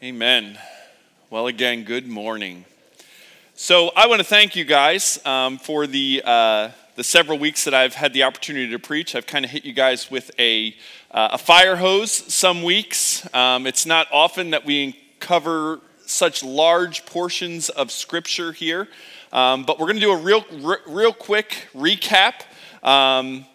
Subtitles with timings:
[0.00, 0.56] Amen.
[1.28, 2.64] Well, again, good morning.
[3.56, 7.74] So, I want to thank you guys um, for the, uh, the several weeks that
[7.74, 9.16] I've had the opportunity to preach.
[9.16, 10.76] I've kind of hit you guys with a,
[11.10, 13.28] uh, a fire hose some weeks.
[13.34, 18.86] Um, it's not often that we cover such large portions of Scripture here,
[19.32, 22.44] um, but we're going to do a real, r- real quick recap.
[22.86, 23.46] Um,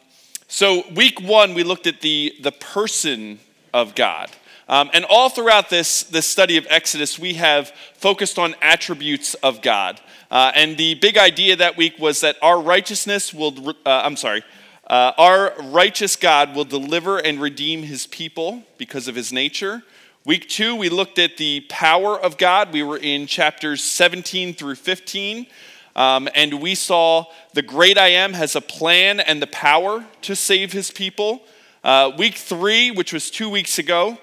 [0.50, 3.40] so, week one, we looked at the, the person
[3.74, 4.30] of God.
[4.70, 9.62] Um, and all throughout this, this study of Exodus, we have focused on attributes of
[9.62, 10.00] God.
[10.32, 14.44] Uh, and the big idea that week was that our righteousness will, uh, I'm sorry,
[14.88, 19.84] uh, our righteous God will deliver and redeem his people because of his nature.
[20.26, 22.72] Week two, we looked at the power of God.
[22.72, 25.48] We were in chapters 17 through 15.
[25.96, 30.36] Um, and we saw the great I am has a plan and the power to
[30.36, 31.44] save his people.
[31.84, 34.18] Uh, week three, which was two weeks ago,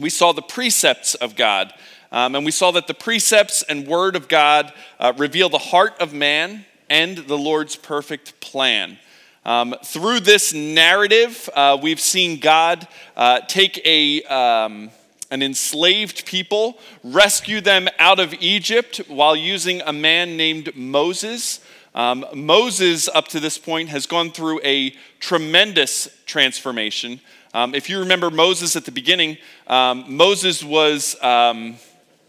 [0.00, 1.72] we saw the precepts of God.
[2.12, 5.94] Um, and we saw that the precepts and word of God uh, reveal the heart
[6.00, 8.98] of man and the Lord's perfect plan.
[9.44, 14.90] Um, through this narrative, uh, we've seen God uh, take a, um,
[15.30, 21.60] an enslaved people, rescue them out of Egypt while using a man named Moses.
[21.94, 27.20] Um, Moses, up to this point, has gone through a tremendous transformation.
[27.52, 31.74] Um, if you remember Moses at the beginning, um, Moses was um,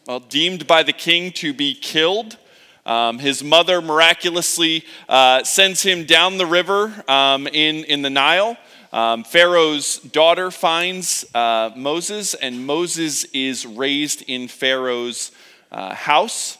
[0.08, 2.38] well, deemed by the king to be killed.
[2.88, 8.58] Um, his mother miraculously uh, sends him down the river um, in, in the Nile.
[8.92, 15.32] Um, Pharaoh's daughter finds uh, Moses, and Moses is raised in Pharaoh's
[15.72, 16.58] uh, house.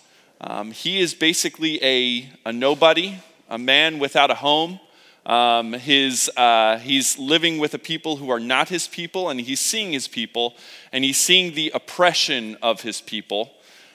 [0.74, 3.18] he is basically a, a nobody,
[3.50, 4.80] a man without a home.
[5.26, 9.60] Um, his, uh, he's living with a people who are not his people, and he's
[9.60, 10.56] seeing his people,
[10.92, 13.52] and he's seeing the oppression of his people.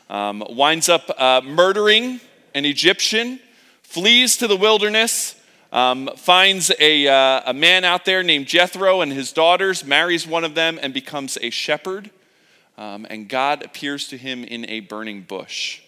[0.08, 2.20] Um, winds up uh, murdering
[2.54, 3.40] an Egyptian,
[3.82, 5.34] flees to the wilderness,
[5.72, 10.44] um, finds a, uh, a man out there named Jethro and his daughters, marries one
[10.44, 12.10] of them, and becomes a shepherd.
[12.78, 15.80] Um, and God appears to him in a burning bush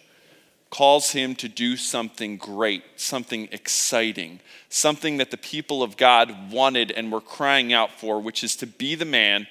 [0.71, 6.91] calls him to do something great, something exciting, something that the people of God wanted
[6.91, 9.47] and were crying out for, which is to be the man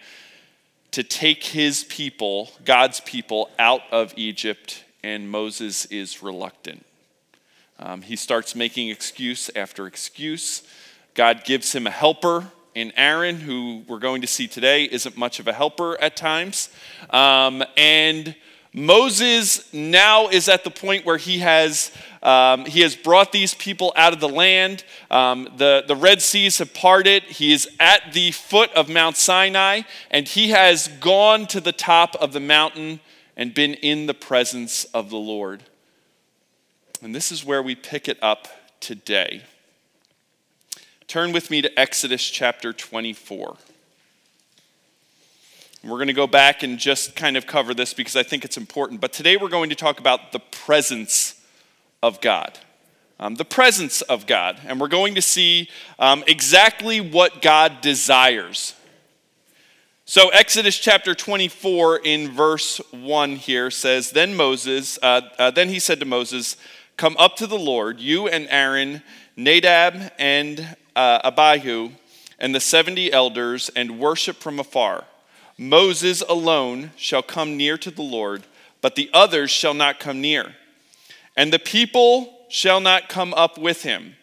[0.91, 6.85] to take his people, God's people, out of Egypt, and Moses is reluctant.
[7.79, 10.63] Um, he starts making excuse after excuse.
[11.13, 15.39] God gives him a helper in Aaron, who we're going to see today isn't much
[15.39, 16.69] of a helper at times.
[17.09, 18.35] Um, and
[18.77, 23.91] Moses now is at the point where he has, um, he has brought these people
[23.95, 24.83] out of the land.
[25.09, 27.23] Um, the, the Red Seas have parted.
[27.23, 32.15] He is at the foot of Mount Sinai, and he has gone to the top
[32.17, 32.99] of the mountain
[33.35, 35.63] and been in the presence of the Lord.
[37.01, 38.47] And this is where we pick it up
[38.79, 39.41] today.
[41.07, 43.57] Turn with me to Exodus chapter 24.
[45.87, 48.57] We're going to go back and just kind of cover this because I think it's
[48.57, 48.99] important.
[48.99, 51.41] But today we're going to talk about the presence
[52.03, 52.59] of God.
[53.21, 54.59] Um, the presence of God.
[54.65, 58.73] And we're going to see um, exactly what God desires.
[60.03, 65.79] So, Exodus chapter 24, in verse 1 here says, Then Moses, uh, uh, then he
[65.79, 66.57] said to Moses,
[66.97, 69.03] Come up to the Lord, you and Aaron,
[69.37, 71.91] Nadab and uh, Abihu,
[72.39, 75.05] and the 70 elders, and worship from afar.
[75.57, 78.43] Moses alone shall come near to the Lord,
[78.81, 80.55] but the others shall not come near.
[81.35, 84.15] And the people shall not come up with him.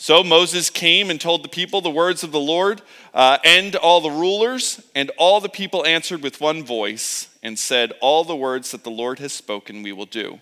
[0.00, 4.00] So Moses came and told the people the words of the Lord uh, and all
[4.00, 8.70] the rulers, and all the people answered with one voice and said, All the words
[8.70, 10.38] that the Lord has spoken we will do.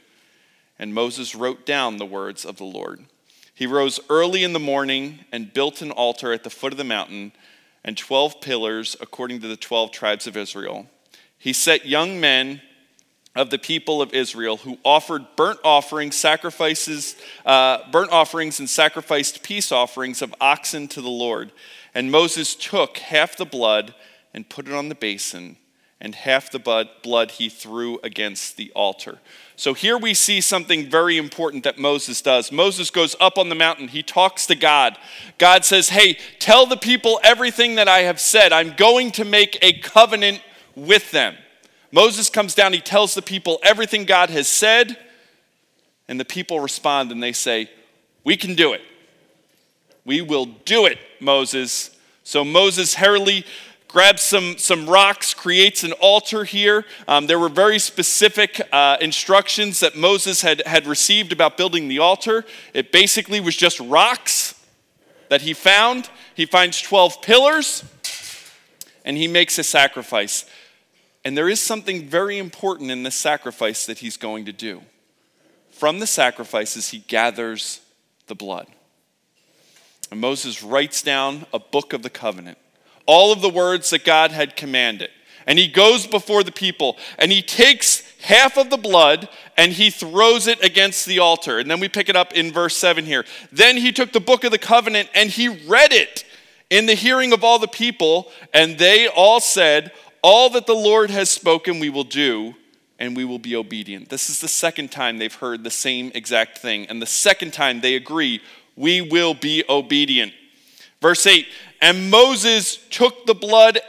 [0.78, 3.06] And Moses wrote down the words of the Lord.
[3.54, 6.84] He rose early in the morning and built an altar at the foot of the
[6.84, 7.32] mountain
[7.86, 10.86] and 12 pillars according to the 12 tribes of Israel.
[11.38, 12.60] He set young men
[13.36, 19.42] of the people of Israel who offered burnt offerings, sacrifices, uh, burnt offerings, and sacrificed
[19.42, 21.53] peace offerings of oxen to the Lord.
[21.94, 23.94] And Moses took half the blood
[24.34, 25.56] and put it on the basin
[26.00, 29.18] and half the blood he threw against the altar.
[29.58, 32.53] So here we see something very important that Moses does.
[32.53, 34.98] Moses goes up on the mountain, he talks to God.
[35.38, 38.53] God says, Hey, tell the people everything that I have said.
[38.53, 40.42] I'm going to make a covenant
[40.74, 41.34] with them.
[41.91, 44.98] Moses comes down, he tells the people everything God has said,
[46.06, 47.70] and the people respond and they say,
[48.24, 48.82] We can do it.
[50.04, 51.97] We will do it, Moses.
[52.24, 53.47] So Moses hurriedly
[53.88, 56.84] grabs some, some rocks, creates an altar here.
[57.09, 61.98] Um, there were very specific uh, instructions that Moses had, had received about building the
[61.98, 62.44] altar.
[62.74, 64.54] It basically was just rocks
[65.28, 66.10] that he found.
[66.34, 67.84] He finds 12 pillars
[69.04, 70.44] and he makes a sacrifice.
[71.24, 74.83] And there is something very important in this sacrifice that he's going to do.
[75.71, 77.80] From the sacrifices, he gathers
[78.27, 78.66] the blood.
[80.10, 82.59] And Moses writes down a book of the covenant,
[83.06, 85.10] all of the words that God had commanded.
[85.47, 89.91] And he goes before the people and he takes half of the blood and he
[89.91, 91.58] throws it against the altar.
[91.58, 93.24] And then we pick it up in verse 7 here.
[93.53, 96.24] Then he took the book of the covenant and he read it
[96.70, 99.92] in the hearing of all the people, and they all said,
[100.22, 102.54] All that the Lord has spoken, we will do,
[102.98, 104.09] and we will be obedient.
[104.09, 107.80] This is the second time they've heard the same exact thing, and the second time
[107.80, 108.41] they agree,
[108.74, 110.32] We will be obedient.
[111.00, 111.47] Verse 8
[111.80, 113.80] And Moses took the blood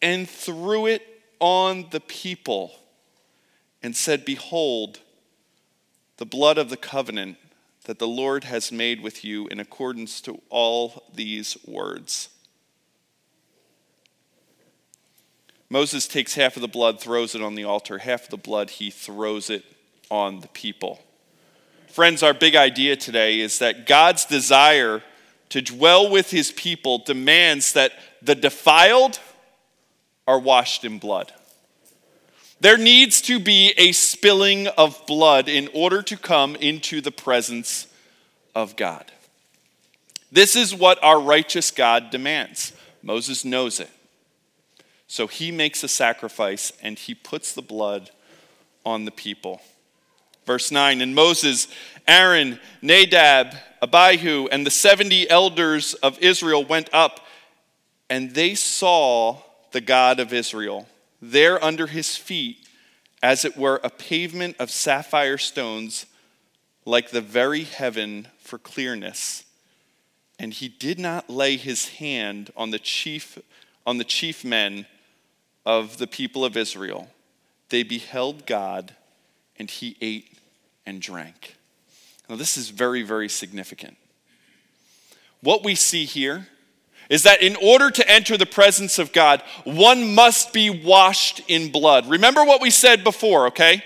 [0.00, 1.02] and threw it
[1.40, 2.72] on the people
[3.82, 5.00] and said, Behold,
[6.16, 7.36] the blood of the covenant
[7.84, 12.28] that the Lord has made with you in accordance to all these words.
[15.70, 17.98] Moses takes half of the blood, throws it on the altar.
[17.98, 19.64] Half of the blood, he throws it
[20.10, 21.00] on the people.
[21.88, 25.02] Friends, our big idea today is that God's desire
[25.50, 27.92] to dwell with his people demands that
[28.22, 29.20] the defiled
[30.26, 31.32] are washed in blood.
[32.60, 37.86] There needs to be a spilling of blood in order to come into the presence
[38.54, 39.12] of God.
[40.30, 42.72] This is what our righteous God demands.
[43.02, 43.90] Moses knows it.
[45.06, 48.10] So he makes a sacrifice and he puts the blood
[48.84, 49.62] on the people.
[50.44, 51.68] Verse 9 And Moses,
[52.06, 57.20] Aaron, Nadab, Abihu, and the 70 elders of Israel went up,
[58.10, 59.38] and they saw
[59.72, 60.88] the God of Israel
[61.20, 62.66] there under his feet,
[63.22, 66.06] as it were a pavement of sapphire stones,
[66.84, 69.44] like the very heaven for clearness.
[70.38, 73.38] And he did not lay his hand on the chief,
[73.86, 74.86] on the chief men
[75.66, 77.08] of the people of Israel.
[77.68, 78.94] They beheld God,
[79.58, 80.38] and he ate
[80.86, 81.57] and drank.
[82.28, 83.96] Now, this is very, very significant.
[85.40, 86.48] What we see here
[87.08, 91.72] is that in order to enter the presence of God, one must be washed in
[91.72, 92.06] blood.
[92.06, 93.82] Remember what we said before, okay?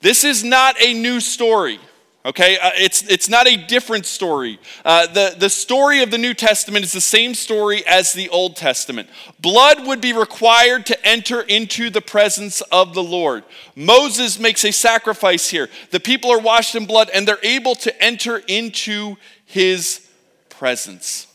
[0.00, 1.78] This is not a new story.
[2.22, 4.58] Okay, uh, it's, it's not a different story.
[4.84, 8.56] Uh, the, the story of the New Testament is the same story as the Old
[8.56, 9.08] Testament.
[9.40, 13.44] Blood would be required to enter into the presence of the Lord.
[13.74, 15.70] Moses makes a sacrifice here.
[15.92, 20.06] The people are washed in blood and they're able to enter into his
[20.50, 21.26] presence.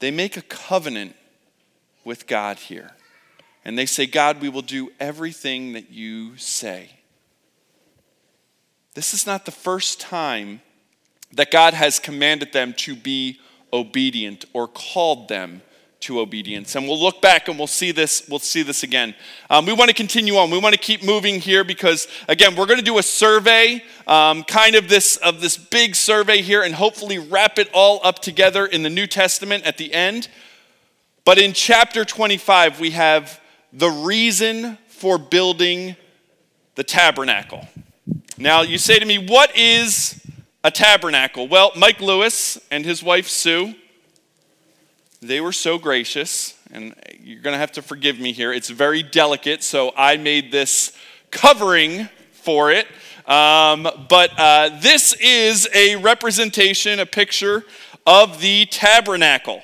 [0.00, 1.14] They make a covenant
[2.04, 2.90] with God here.
[3.64, 6.90] And they say, God, we will do everything that you say.
[8.94, 10.60] This is not the first time
[11.32, 13.40] that God has commanded them to be
[13.72, 15.62] obedient or called them
[16.04, 16.76] to obedience.
[16.76, 19.14] And we'll look back and we'll see this, we'll see this again.
[19.50, 20.50] Um, we want to continue on.
[20.50, 24.44] We want to keep moving here because again, we're going to do a survey, um,
[24.44, 28.66] kind of this of this big survey here, and hopefully wrap it all up together
[28.66, 30.28] in the New Testament at the end.
[31.24, 33.40] But in chapter 25, we have
[33.72, 35.96] the reason for building
[36.74, 37.66] the tabernacle.
[38.36, 40.20] Now, you say to me, what is
[40.62, 41.46] a tabernacle?
[41.46, 43.74] Well, Mike Lewis and his wife Sue
[45.24, 48.52] they were so gracious, and you're going to have to forgive me here.
[48.52, 50.92] It's very delicate, so I made this
[51.30, 52.86] covering for it.
[53.26, 57.64] Um, but uh, this is a representation, a picture
[58.06, 59.62] of the tabernacle.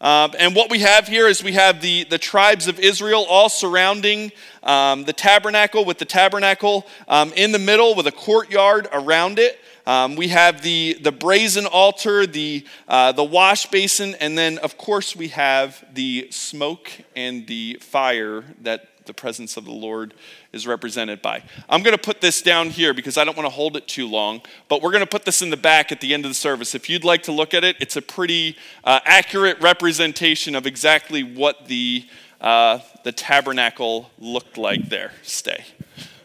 [0.00, 3.50] Uh, and what we have here is we have the, the tribes of Israel all
[3.50, 9.38] surrounding um, the tabernacle, with the tabernacle um, in the middle, with a courtyard around
[9.38, 9.60] it.
[9.86, 14.78] Um, we have the, the brazen altar, the, uh, the wash basin, and then, of
[14.78, 20.14] course, we have the smoke and the fire that the presence of the Lord
[20.52, 21.42] is represented by.
[21.68, 24.06] I'm going to put this down here because I don't want to hold it too
[24.06, 26.34] long, but we're going to put this in the back at the end of the
[26.36, 26.76] service.
[26.76, 31.24] If you'd like to look at it, it's a pretty uh, accurate representation of exactly
[31.24, 32.06] what the,
[32.40, 35.10] uh, the tabernacle looked like there.
[35.24, 35.64] Stay.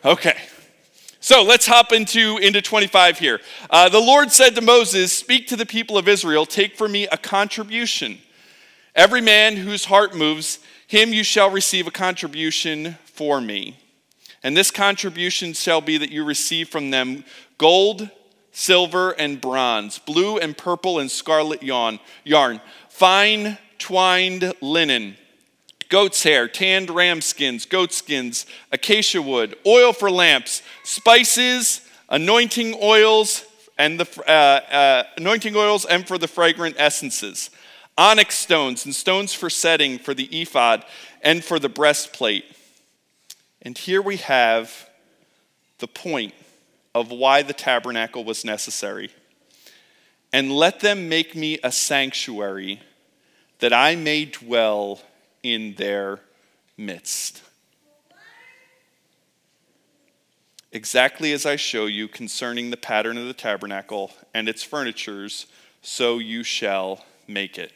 [0.03, 0.37] Okay.
[1.21, 3.41] So let's hop into, into 25 here.
[3.67, 7.07] Uh, the Lord said to Moses, Speak to the people of Israel, take for me
[7.07, 8.19] a contribution.
[8.93, 13.79] Every man whose heart moves, him you shall receive a contribution for me.
[14.43, 17.25] And this contribution shall be that you receive from them
[17.57, 18.09] gold,
[18.51, 22.61] silver, and bronze, blue and purple and scarlet yarn, yarn
[22.95, 25.17] fine twined linen,
[25.89, 33.43] goat's hair, tanned ram skins, goat skins, acacia wood, oil for lamps, spices, anointing oils,
[33.77, 37.49] and the uh, uh, anointing oils, and for the fragrant essences,
[37.97, 40.83] onyx stones and stones for setting for the ephod
[41.21, 42.45] and for the breastplate.
[43.61, 44.89] And here we have
[45.79, 46.33] the point
[46.93, 49.11] of why the tabernacle was necessary.
[50.31, 52.81] And let them make me a sanctuary
[53.59, 55.01] that I may dwell
[55.43, 56.19] in their
[56.77, 57.41] midst.
[60.71, 65.45] Exactly as I show you concerning the pattern of the tabernacle and its furnitures,
[65.81, 67.71] so you shall make it.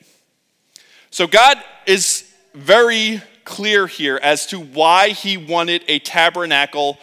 [1.12, 6.98] So God is very clear here as to why he wanted a tabernacle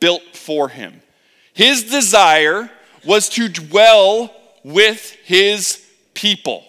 [0.00, 1.00] built for him.
[1.54, 2.70] His desire
[3.04, 6.64] was to dwell with his people.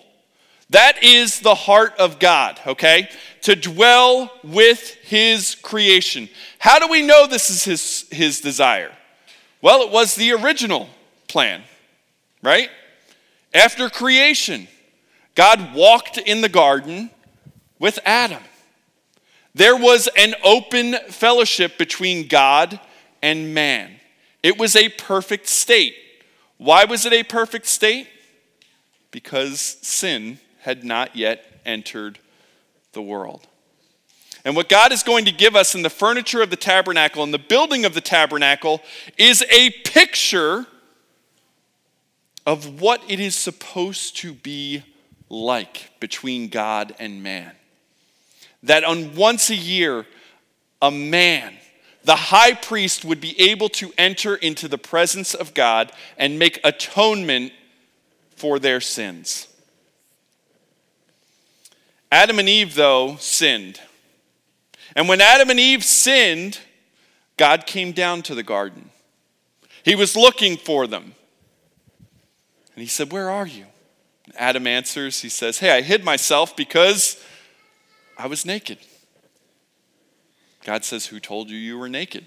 [0.69, 3.09] That is the heart of God, okay?
[3.41, 6.29] To dwell with his creation.
[6.57, 8.91] How do we know this is his, his desire?
[9.61, 10.89] Well, it was the original
[11.27, 11.61] plan,
[12.41, 12.69] right?
[13.53, 14.67] After creation,
[15.35, 17.09] God walked in the garden
[17.79, 18.43] with Adam.
[19.55, 22.79] There was an open fellowship between God
[23.21, 23.91] and man.
[24.41, 25.95] It was a perfect state.
[26.57, 28.07] Why was it a perfect state?
[29.11, 32.19] Because sin had not yet entered
[32.93, 33.47] the world.
[34.45, 37.33] And what God is going to give us in the furniture of the tabernacle and
[37.33, 38.81] the building of the tabernacle
[39.17, 40.65] is a picture
[42.45, 44.83] of what it is supposed to be
[45.29, 47.51] like between God and man.
[48.63, 50.05] That on once a year,
[50.81, 51.53] a man
[52.03, 56.59] the high priest would be able to enter into the presence of God and make
[56.63, 57.53] atonement
[58.35, 59.47] for their sins.
[62.11, 63.79] Adam and Eve, though, sinned.
[64.95, 66.59] And when Adam and Eve sinned,
[67.37, 68.89] God came down to the garden.
[69.83, 71.15] He was looking for them.
[72.75, 73.65] And he said, Where are you?
[74.35, 77.21] Adam answers, He says, Hey, I hid myself because
[78.17, 78.77] I was naked.
[80.63, 82.25] God says, Who told you you were naked?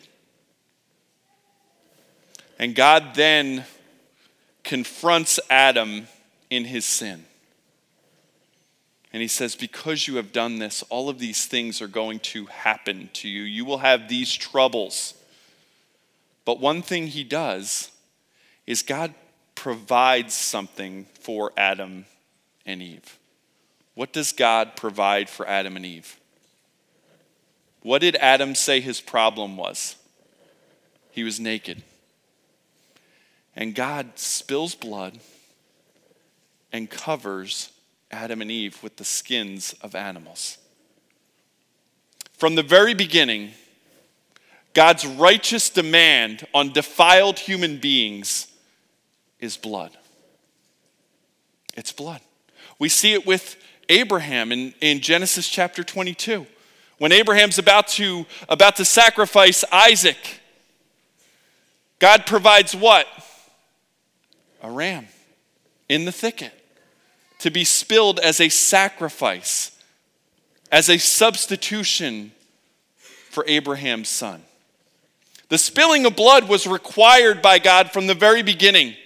[2.58, 3.64] And God then
[4.64, 6.08] confronts Adam
[6.50, 7.24] in his sin.
[9.12, 12.46] And he says, Because you have done this, all of these things are going to
[12.46, 13.42] happen to you.
[13.42, 15.14] You will have these troubles.
[16.44, 17.90] But one thing he does
[18.66, 19.14] is God
[19.54, 22.04] provides something for Adam
[22.64, 23.18] and Eve.
[23.96, 26.20] What does God provide for Adam and Eve?
[27.82, 29.96] What did Adam say his problem was?
[31.10, 31.82] He was naked.
[33.56, 35.18] And God spills blood
[36.72, 37.72] and covers
[38.12, 40.58] Adam and Eve with the skins of animals.
[42.34, 43.50] From the very beginning,
[44.74, 48.46] God's righteous demand on defiled human beings
[49.40, 49.90] is blood.
[51.76, 52.20] It's blood.
[52.78, 53.56] We see it with
[53.88, 56.46] Abraham in, in Genesis chapter 22.
[56.98, 60.40] When Abraham's about to, about to sacrifice Isaac,
[61.98, 63.06] God provides what?
[64.62, 65.06] A ram
[65.88, 66.52] in the thicket
[67.38, 69.70] to be spilled as a sacrifice,
[70.72, 72.32] as a substitution
[73.30, 74.42] for Abraham's son.
[75.48, 78.96] The spilling of blood was required by God from the very beginning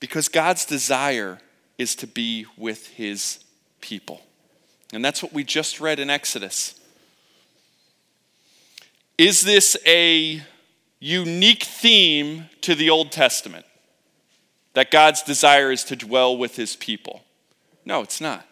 [0.00, 1.38] because God's desire
[1.78, 3.44] is to be with his
[3.80, 4.22] people.
[4.92, 6.74] And that's what we just read in Exodus.
[9.16, 10.42] Is this a
[10.98, 13.66] unique theme to the Old Testament?
[14.74, 17.22] That God's desire is to dwell with his people?
[17.84, 18.46] No, it's not.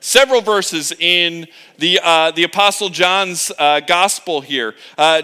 [0.00, 1.46] Several verses in
[1.78, 4.74] the, uh, the Apostle John's uh, gospel here.
[4.96, 5.22] Uh,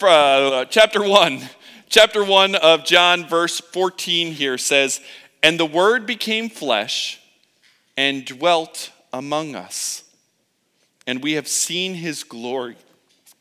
[0.00, 1.40] uh chapter 1.
[1.88, 5.00] Chapter 1 of John, verse 14 here says,
[5.42, 7.20] And the Word became flesh
[7.96, 10.02] and dwelt among us.
[11.06, 12.76] And we have seen his glory,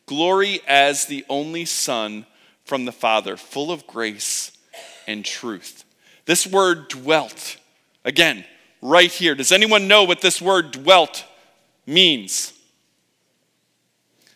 [0.06, 2.28] glory as the only Son
[2.66, 4.52] from the Father, full of grace
[5.08, 5.84] and truth.
[6.25, 7.58] This word dwelt,
[8.04, 8.46] again,
[8.82, 9.34] right here.
[9.36, 11.25] Does anyone know what this word dwelt
[11.88, 12.54] means?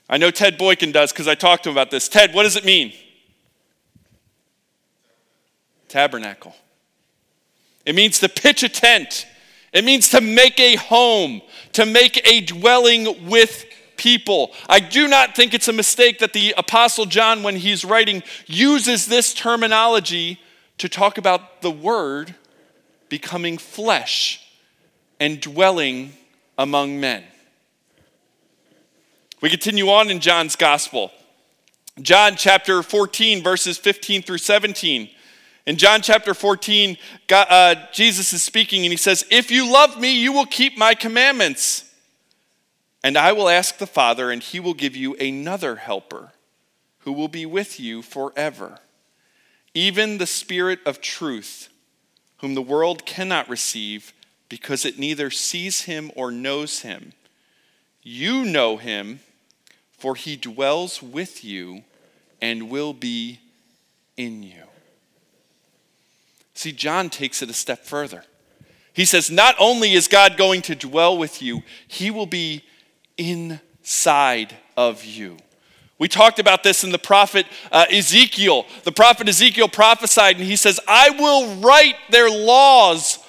[0.10, 2.10] I know Ted Boykin does because I talked to him about this.
[2.10, 2.94] Ted, what does it mean?
[5.90, 6.56] Tabernacle.
[7.86, 9.26] It means to pitch a tent
[9.74, 11.42] it means to make a home,
[11.74, 13.66] to make a dwelling with
[13.98, 14.52] people.
[14.68, 19.06] I do not think it's a mistake that the Apostle John, when he's writing, uses
[19.06, 20.40] this terminology
[20.80, 22.34] to talk about the Word
[23.10, 24.44] becoming flesh
[25.20, 26.14] and dwelling
[26.58, 27.24] among men.
[29.42, 31.12] We continue on in John's gospel.
[32.02, 35.10] John chapter 14, verses 15 through 17.
[35.70, 36.98] In John chapter 14,
[37.28, 40.76] God, uh, Jesus is speaking and he says, If you love me, you will keep
[40.80, 41.94] my commandments.
[43.04, 46.32] And I will ask the Father, and he will give you another helper
[47.02, 48.80] who will be with you forever.
[49.76, 51.70] Even the Spirit of truth,
[52.38, 54.12] whom the world cannot receive
[54.50, 57.14] because it neither sees him or knows him.
[58.02, 59.20] You know him,
[60.00, 61.84] for he dwells with you
[62.42, 63.40] and will be
[64.18, 64.69] in you.
[66.60, 68.26] See, John takes it a step further.
[68.92, 72.66] He says, Not only is God going to dwell with you, he will be
[73.18, 75.38] inside of you.
[76.00, 78.66] We talked about this in the prophet uh, Ezekiel.
[78.84, 83.20] The prophet Ezekiel prophesied, and he says, I will write their laws,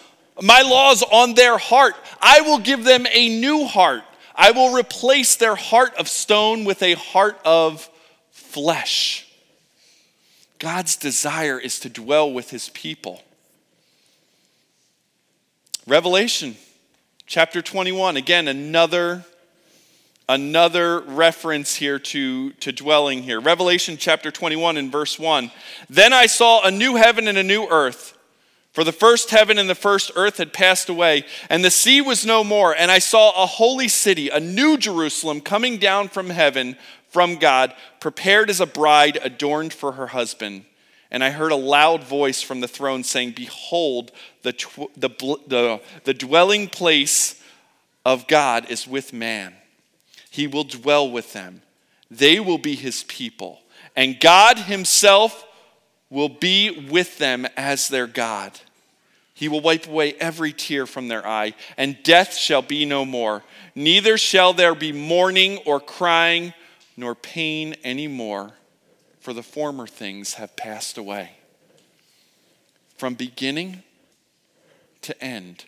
[0.42, 1.94] my laws on their heart.
[2.20, 4.02] I will give them a new heart.
[4.34, 7.88] I will replace their heart of stone with a heart of
[8.32, 9.29] flesh.
[10.60, 13.22] God's desire is to dwell with his people.
[15.86, 16.54] Revelation
[17.26, 19.24] chapter 21, again, another
[20.28, 23.40] another reference here to, to dwelling here.
[23.40, 25.50] Revelation chapter 21 and verse 1.
[25.88, 28.16] Then I saw a new heaven and a new earth.
[28.72, 32.24] For the first heaven and the first earth had passed away, and the sea was
[32.24, 32.72] no more.
[32.72, 36.76] And I saw a holy city, a new Jerusalem, coming down from heaven
[37.10, 40.64] from God, prepared as a bride adorned for her husband.
[41.10, 44.12] And I heard a loud voice from the throne saying, Behold,
[44.42, 45.10] the, tw- the,
[45.46, 47.42] the, the dwelling place
[48.04, 49.54] of God is with man
[50.30, 51.60] he will dwell with them.
[52.10, 53.60] They will be his people.
[53.96, 55.44] And God himself
[56.08, 58.58] will be with them as their God.
[59.34, 63.42] He will wipe away every tear from their eye, and death shall be no more.
[63.74, 66.52] Neither shall there be mourning or crying,
[67.00, 68.52] nor pain any more,
[69.20, 71.30] for the former things have passed away.
[72.96, 73.82] From beginning
[75.02, 75.64] to end,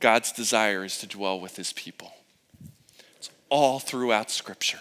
[0.00, 2.14] God's desire is to dwell with his people
[3.16, 4.80] It's all throughout Scripture.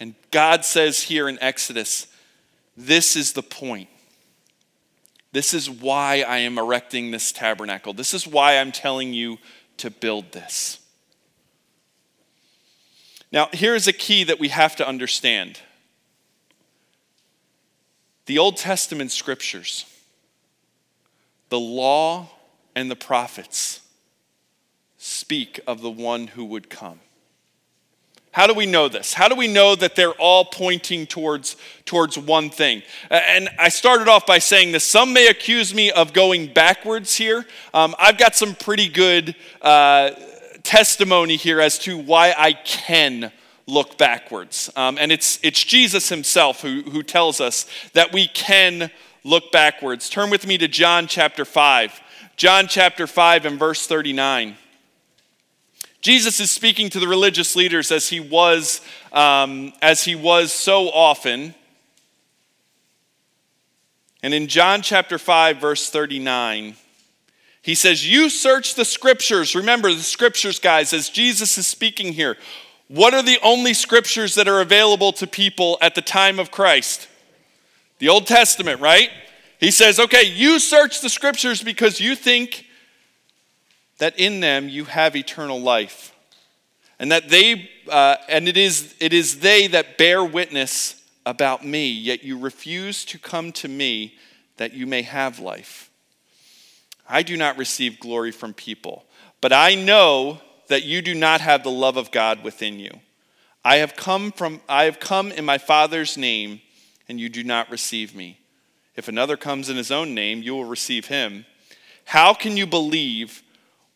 [0.00, 2.06] And God says here in Exodus,
[2.76, 3.88] this is the point.
[5.32, 7.92] This is why I am erecting this tabernacle.
[7.92, 9.38] This is why I'm telling you
[9.76, 10.79] to build this.
[13.32, 15.60] Now, here's a key that we have to understand
[18.26, 19.86] the Old Testament scriptures,
[21.48, 22.28] the law
[22.76, 23.80] and the prophets
[24.98, 27.00] speak of the one who would come.
[28.32, 29.12] How do we know this?
[29.12, 32.82] How do we know that they're all pointing towards, towards one thing?
[33.10, 34.84] And I started off by saying this.
[34.84, 37.44] Some may accuse me of going backwards here.
[37.74, 40.10] Um, I've got some pretty good uh,
[40.62, 43.32] testimony here as to why I can
[43.66, 44.70] look backwards.
[44.76, 48.90] Um, and it's, it's Jesus himself who, who tells us that we can
[49.24, 50.08] look backwards.
[50.08, 52.00] Turn with me to John chapter 5.
[52.36, 54.56] John chapter 5 and verse 39.
[56.00, 58.80] Jesus is speaking to the religious leaders as he was,
[59.12, 61.54] um, as he was so often.
[64.22, 66.76] And in John chapter 5, verse 39,
[67.62, 69.54] he says, You search the scriptures.
[69.54, 72.36] Remember the scriptures, guys, as Jesus is speaking here.
[72.88, 77.08] What are the only scriptures that are available to people at the time of Christ?
[77.98, 79.10] The Old Testament, right?
[79.58, 82.66] He says, Okay, you search the scriptures because you think
[83.98, 86.14] that in them you have eternal life.
[86.98, 91.90] And that they, uh, and it is, it is they that bear witness about me,
[91.90, 94.14] yet you refuse to come to me
[94.56, 95.89] that you may have life.
[97.10, 99.04] I do not receive glory from people,
[99.40, 102.92] but I know that you do not have the love of God within you.
[103.64, 106.60] I have come from I have come in my Father's name,
[107.08, 108.38] and you do not receive me.
[108.96, 111.44] If another comes in his own name, you will receive him.
[112.04, 113.42] How can you believe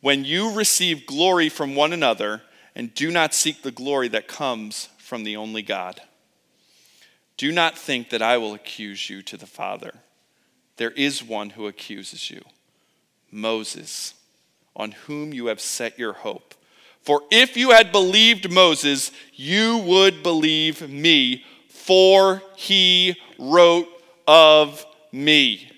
[0.05, 2.43] when you receive glory from one another
[2.75, 6.03] and do not seek the glory that comes from the only God.
[7.39, 9.95] Do not think that I will accuse you to the Father.
[10.77, 12.43] There is one who accuses you
[13.35, 14.15] Moses,
[14.75, 16.55] on whom you have set your hope.
[17.03, 23.89] For if you had believed Moses, you would believe me, for he wrote
[24.27, 25.71] of me.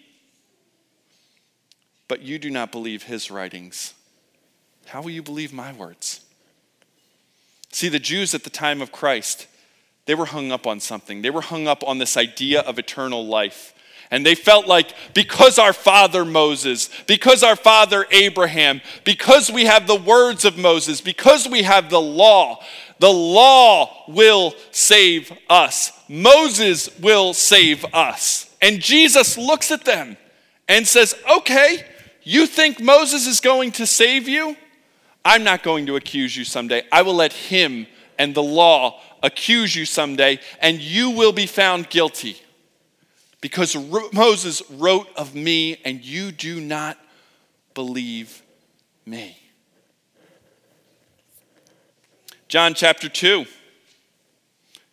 [2.06, 3.94] But you do not believe his writings.
[4.86, 6.20] How will you believe my words?
[7.72, 9.48] See, the Jews at the time of Christ,
[10.06, 11.22] they were hung up on something.
[11.22, 13.74] They were hung up on this idea of eternal life.
[14.10, 19.86] And they felt like because our father Moses, because our father Abraham, because we have
[19.86, 22.62] the words of Moses, because we have the law,
[22.98, 25.92] the law will save us.
[26.08, 28.54] Moses will save us.
[28.62, 30.16] And Jesus looks at them
[30.68, 31.84] and says, Okay,
[32.22, 34.56] you think Moses is going to save you?
[35.24, 36.84] I'm not going to accuse you someday.
[36.92, 37.86] I will let him
[38.18, 42.40] and the law accuse you someday, and you will be found guilty.
[43.40, 43.76] Because
[44.12, 46.98] Moses wrote of me, and you do not
[47.74, 48.42] believe
[49.04, 49.36] me.
[52.48, 53.44] John chapter 2.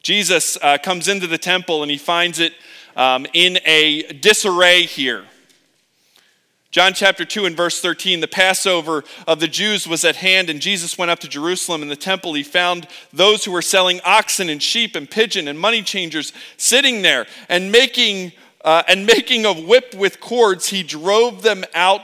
[0.02, 2.54] Jesus uh, comes into the temple and he finds it
[2.98, 5.24] um, in a disarray here.
[6.74, 10.60] John chapter 2 and verse 13 the Passover of the Jews was at hand, and
[10.60, 11.84] Jesus went up to Jerusalem.
[11.84, 15.60] In the temple, he found those who were selling oxen and sheep and pigeon and
[15.60, 18.32] money changers sitting there and making,
[18.66, 20.70] uh, and making a whip with cords.
[20.70, 22.02] He drove them out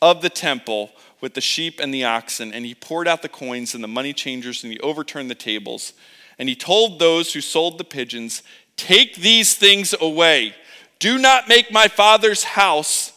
[0.00, 3.74] of the temple with the sheep and the oxen, and he poured out the coins
[3.74, 5.94] and the money changers, and he overturned the tables.
[6.38, 8.44] And he told those who sold the pigeons,
[8.76, 10.54] Take these things away.
[11.00, 13.12] Do not make my father's house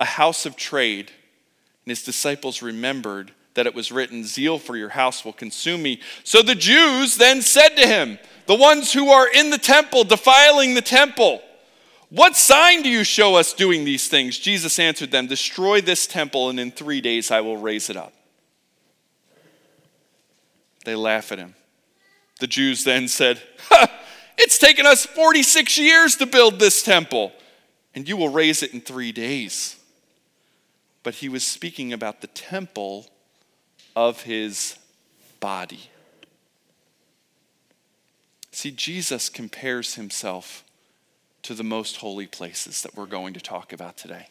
[0.00, 1.10] a house of trade.
[1.84, 6.00] And his disciples remembered that it was written, Zeal for your house will consume me.
[6.22, 10.74] So the Jews then said to him, The ones who are in the temple, defiling
[10.74, 11.42] the temple,
[12.10, 14.38] What sign do you show us doing these things?
[14.38, 18.12] Jesus answered them, Destroy this temple, and in three days I will raise it up.
[20.84, 21.54] They laugh at him.
[22.40, 23.42] The Jews then said,
[24.38, 27.32] It's taken us 46 years to build this temple,
[27.92, 29.77] and you will raise it in three days
[31.08, 33.06] but he was speaking about the temple
[33.96, 34.76] of his
[35.40, 35.88] body.
[38.52, 40.64] See, Jesus compares himself
[41.44, 44.26] to the most holy places that we're going to talk about today.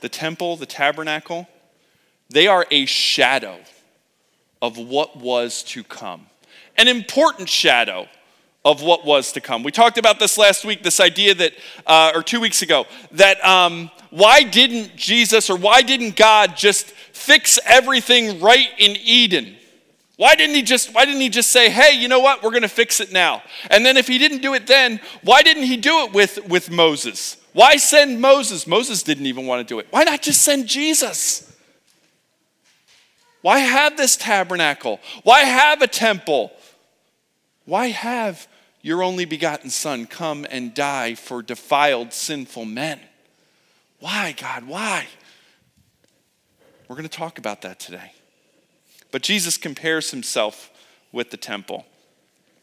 [0.00, 1.46] The temple, the tabernacle,
[2.28, 3.60] they are a shadow
[4.60, 6.26] of what was to come,
[6.76, 8.08] an important shadow
[8.64, 9.62] of what was to come.
[9.62, 11.52] We talked about this last week, this idea that,
[11.86, 16.86] uh, or two weeks ago, that um, why didn't Jesus or why didn't God just
[16.86, 19.56] fix everything right in Eden?
[20.16, 22.42] Why didn't he just why didn't he just say, "Hey, you know what?
[22.42, 25.42] We're going to fix it now." And then if he didn't do it then, why
[25.42, 27.38] didn't he do it with with Moses?
[27.52, 28.66] Why send Moses?
[28.66, 29.86] Moses didn't even want to do it.
[29.90, 31.50] Why not just send Jesus?
[33.42, 35.00] Why have this tabernacle?
[35.22, 36.52] Why have a temple?
[37.64, 38.46] Why have
[38.82, 43.00] your only begotten son come and die for defiled sinful men?
[44.00, 44.66] Why, God?
[44.66, 45.06] Why?
[46.88, 48.12] We're going to talk about that today.
[49.12, 50.70] But Jesus compares himself
[51.12, 51.84] with the temple.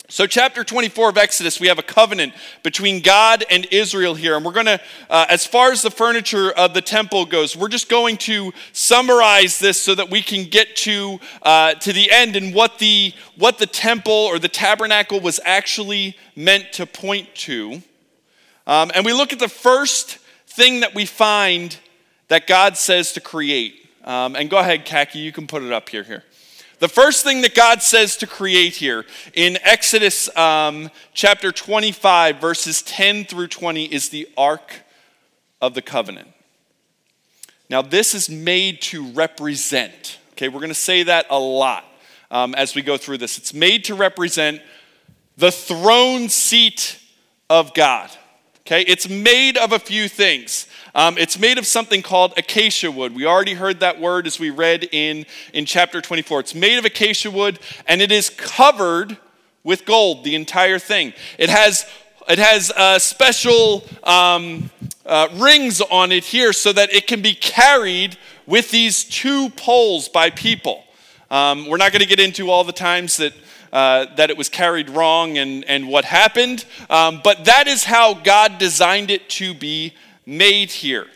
[0.10, 4.38] So, chapter 24 of Exodus, we have a covenant between God and Israel here.
[4.38, 7.68] And we're going to, uh, as far as the furniture of the temple goes, we're
[7.68, 12.38] just going to summarize this so that we can get to, uh, to the end
[12.38, 17.82] and what the, what the temple or the tabernacle was actually meant to point to.
[18.66, 20.20] Um, and we look at the first
[20.58, 21.78] thing that we find
[22.30, 23.88] that God says to create.
[24.04, 26.02] Um, and go ahead, Kaki, you can put it up here.
[26.02, 26.24] Here.
[26.80, 32.82] The first thing that God says to create here in Exodus um, chapter 25, verses
[32.82, 34.82] 10 through 20, is the Ark
[35.62, 36.28] of the Covenant.
[37.70, 41.86] Now, this is made to represent, okay, we're going to say that a lot
[42.32, 43.38] um, as we go through this.
[43.38, 44.62] It's made to represent
[45.38, 47.00] the throne seat
[47.48, 48.10] of God.
[48.68, 50.68] Okay, it's made of a few things.
[50.94, 53.16] Um, it's made of something called acacia wood.
[53.16, 56.42] We already heard that word as we read in, in chapter 24.
[56.42, 59.16] It's made of acacia wood and it is covered
[59.64, 61.14] with gold, the entire thing.
[61.38, 61.90] It has,
[62.28, 64.70] it has uh, special um,
[65.06, 70.10] uh, rings on it here so that it can be carried with these two poles
[70.10, 70.84] by people.
[71.32, 73.32] Um, we're not going to get into all the times that
[73.72, 76.66] uh, that it was carried wrong and, and what happened.
[76.90, 79.94] Um, but that is how God designed it to be
[80.26, 81.08] made here.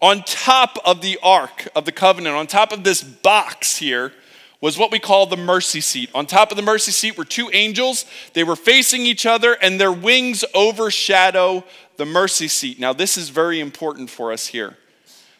[0.00, 4.12] On top of the Ark of the Covenant, on top of this box here,
[4.60, 6.08] was what we call the mercy seat.
[6.14, 8.06] On top of the mercy seat were two angels.
[8.32, 11.64] They were facing each other, and their wings overshadow
[11.96, 12.78] the mercy seat.
[12.78, 14.76] Now, this is very important for us here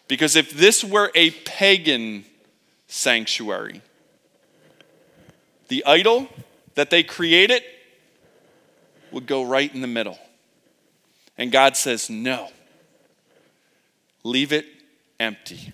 [0.07, 2.25] because if this were a pagan
[2.87, 3.81] sanctuary,
[5.73, 6.27] the idol
[6.75, 7.63] that they created
[9.11, 10.19] would go right in the middle.
[11.35, 12.49] And God says, No,
[14.23, 14.67] leave it
[15.19, 15.73] empty.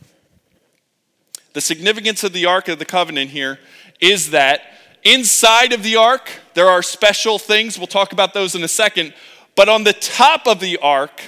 [1.52, 3.60] The significance of the Ark of the Covenant here
[4.00, 4.62] is that
[5.04, 7.78] inside of the Ark, there are special things.
[7.78, 9.14] We'll talk about those in a second.
[9.54, 11.22] But on the top of the ark,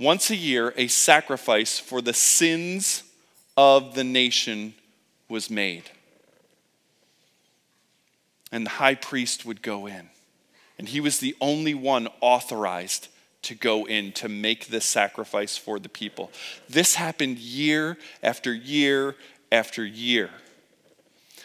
[0.00, 3.02] once a year, a sacrifice for the sins
[3.58, 4.72] of the nation
[5.28, 5.90] was made.
[8.52, 10.10] And the high priest would go in.
[10.78, 13.08] And he was the only one authorized
[13.42, 16.30] to go in to make this sacrifice for the people.
[16.68, 19.14] This happened year after year
[19.52, 20.30] after year.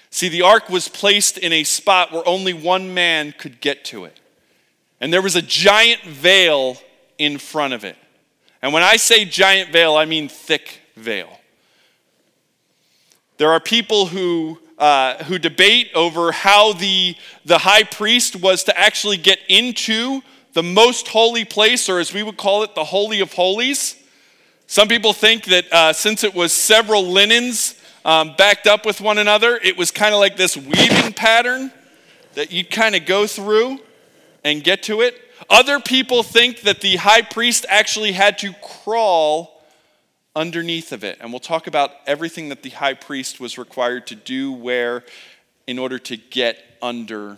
[0.09, 4.05] See, the ark was placed in a spot where only one man could get to
[4.05, 4.19] it.
[4.99, 6.77] And there was a giant veil
[7.17, 7.95] in front of it.
[8.61, 11.39] And when I say giant veil, I mean thick veil.
[13.37, 17.15] There are people who, uh, who debate over how the,
[17.45, 20.21] the high priest was to actually get into
[20.53, 23.95] the most holy place, or as we would call it, the Holy of Holies.
[24.65, 29.19] Some people think that uh, since it was several linens um, backed up with one
[29.19, 31.71] another, it was kind of like this weaving pattern
[32.33, 33.77] that you'd kind of go through
[34.43, 35.15] and get to it.
[35.47, 39.50] Other people think that the high priest actually had to crawl
[40.35, 41.17] underneath of it.
[41.19, 45.03] And we'll talk about everything that the high priest was required to do where
[45.67, 47.37] in order to get under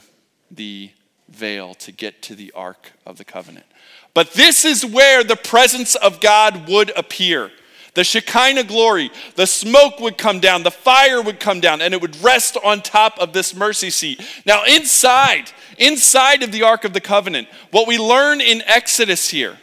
[0.52, 0.92] the
[1.30, 3.66] veil to get to the Ark of the Covenant.
[4.14, 7.52] But this is where the presence of God would appear.
[7.96, 12.02] The Shekinah glory, the smoke would come down, the fire would come down, and it
[12.02, 14.20] would rest on top of this mercy seat.
[14.46, 19.60] Now, inside, inside of the Ark of the Covenant, what we learn in Exodus here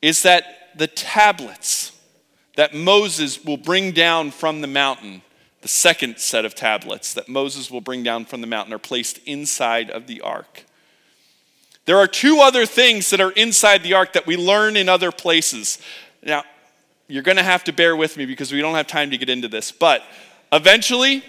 [0.00, 1.92] is that the tablets
[2.56, 5.22] that Moses will bring down from the mountain,
[5.62, 9.18] the second set of tablets that Moses will bring down from the mountain, are placed
[9.26, 10.64] inside of the ark.
[11.86, 15.12] There are two other things that are inside the ark that we learn in other
[15.12, 15.78] places.
[16.22, 16.44] Now,
[17.08, 19.28] you're going to have to bear with me because we don't have time to get
[19.28, 19.70] into this.
[19.70, 20.02] But
[20.50, 21.22] eventually,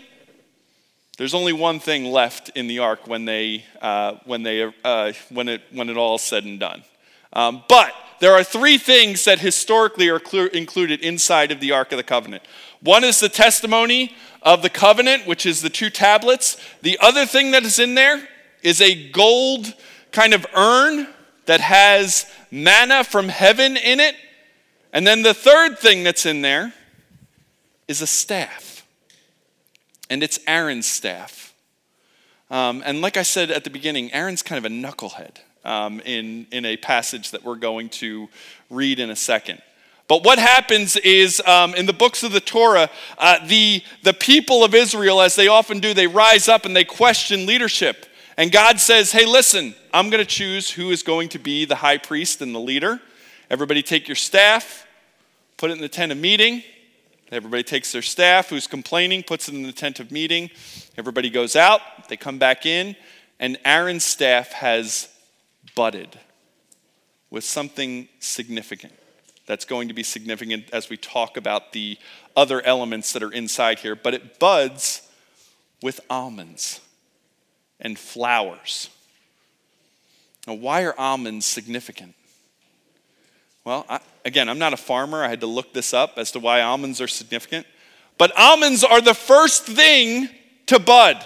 [1.17, 5.49] there's only one thing left in the ark when they uh, when they uh, when
[5.49, 6.83] it when it all said and done.
[7.33, 11.91] Um, but there are three things that historically are clear, included inside of the ark
[11.91, 12.43] of the covenant.
[12.81, 16.57] One is the testimony of the covenant, which is the two tablets.
[16.81, 18.27] The other thing that is in there
[18.61, 19.73] is a gold
[20.11, 21.07] kind of urn
[21.45, 24.15] that has manna from heaven in it
[24.95, 26.73] and then the third thing that's in there
[27.85, 28.87] is a staff,
[30.09, 31.53] and it's Aaron's staff.
[32.49, 36.47] Um, and like I said at the beginning, Aaron's kind of a knucklehead um, in,
[36.51, 38.29] in a passage that we're going to
[38.69, 39.61] read in a second.
[40.07, 44.63] But what happens is um, in the books of the Torah, uh, the, the people
[44.63, 48.05] of Israel, as they often do, they rise up and they question leadership.
[48.37, 51.75] And God says, hey, listen, I'm going to choose who is going to be the
[51.75, 53.01] high priest and the leader.
[53.49, 54.85] Everybody take your staff,
[55.57, 56.61] put it in the tent of meeting.
[57.31, 60.51] Everybody takes their staff who's complaining, puts it in the tent of meeting.
[60.97, 62.95] Everybody goes out, they come back in,
[63.39, 65.09] and Aaron's staff has
[65.75, 66.19] budded
[67.29, 68.93] with something significant.
[69.45, 71.97] That's going to be significant as we talk about the
[72.35, 75.07] other elements that are inside here, but it buds
[75.83, 76.81] with almonds
[77.79, 78.89] and flowers.
[80.47, 82.15] Now, why are almonds significant?
[83.63, 85.23] Well, I, again, I'm not a farmer.
[85.23, 87.65] I had to look this up as to why almonds are significant.
[88.17, 90.29] But almonds are the first thing
[90.67, 91.23] to bud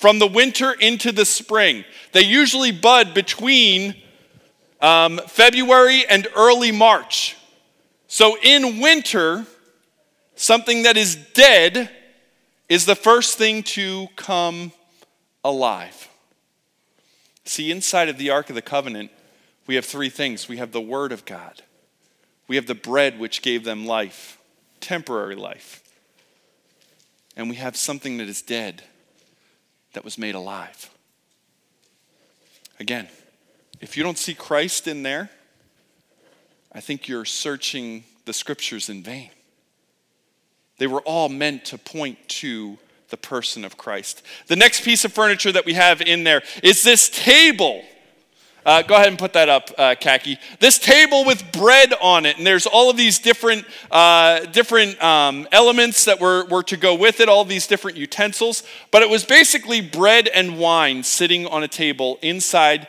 [0.00, 1.84] from the winter into the spring.
[2.12, 3.94] They usually bud between
[4.80, 7.36] um, February and early March.
[8.06, 9.44] So in winter,
[10.36, 11.90] something that is dead
[12.66, 14.72] is the first thing to come
[15.44, 16.08] alive.
[17.44, 19.10] See, inside of the Ark of the Covenant,
[19.66, 21.62] we have three things we have the Word of God,
[22.48, 24.38] we have the bread which gave them life,
[24.80, 25.84] temporary life,
[27.36, 28.82] and we have something that is dead
[29.92, 30.90] that was made alive.
[32.78, 33.08] Again,
[33.80, 35.30] if you don't see Christ in there,
[36.72, 39.30] I think you're searching the scriptures in vain.
[40.78, 44.22] They were all meant to point to the person of Christ.
[44.46, 47.82] The next piece of furniture that we have in there is this table
[48.64, 50.38] uh, go ahead and put that up, uh, Khaki.
[50.58, 55.48] This table with bread on it, and there's all of these different, uh, different um,
[55.52, 58.62] elements that were, were to go with it, all these different utensils.
[58.90, 62.86] But it was basically bread and wine sitting on a table inside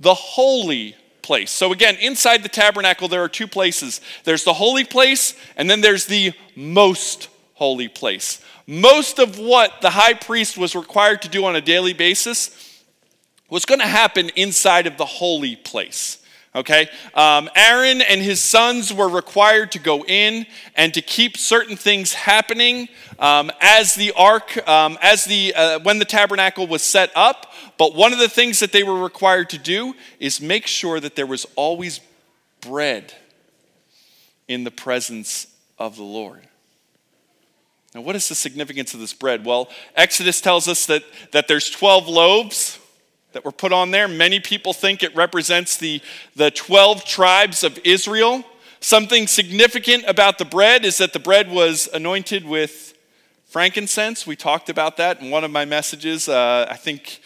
[0.00, 1.50] the holy place.
[1.50, 5.80] So, again, inside the tabernacle, there are two places there's the holy place, and then
[5.80, 8.40] there's the most holy place.
[8.66, 12.63] Most of what the high priest was required to do on a daily basis
[13.54, 16.18] was going to happen inside of the holy place.
[16.56, 16.88] Okay?
[17.14, 22.14] Um, Aaron and his sons were required to go in and to keep certain things
[22.14, 22.88] happening
[23.20, 27.52] um, as the ark, um, as the, uh, when the tabernacle was set up.
[27.78, 31.14] But one of the things that they were required to do is make sure that
[31.14, 32.00] there was always
[32.60, 33.14] bread
[34.48, 35.46] in the presence
[35.78, 36.40] of the Lord.
[37.94, 39.44] Now, what is the significance of this bread?
[39.44, 42.80] Well, Exodus tells us that, that there's 12 loaves
[43.34, 44.08] that were put on there.
[44.08, 46.00] Many people think it represents the,
[46.34, 48.44] the 12 tribes of Israel.
[48.80, 52.94] Something significant about the bread is that the bread was anointed with
[53.46, 54.26] frankincense.
[54.26, 56.28] We talked about that in one of my messages.
[56.28, 57.20] Uh, I think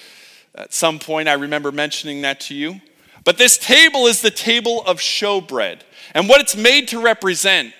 [0.54, 2.80] at some point I remember mentioning that to you.
[3.24, 5.80] But this table is the table of showbread.
[6.14, 7.74] And what it's made to represent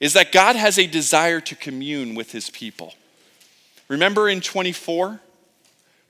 [0.00, 2.94] is that God has a desire to commune with his people.
[3.88, 5.20] Remember in 24?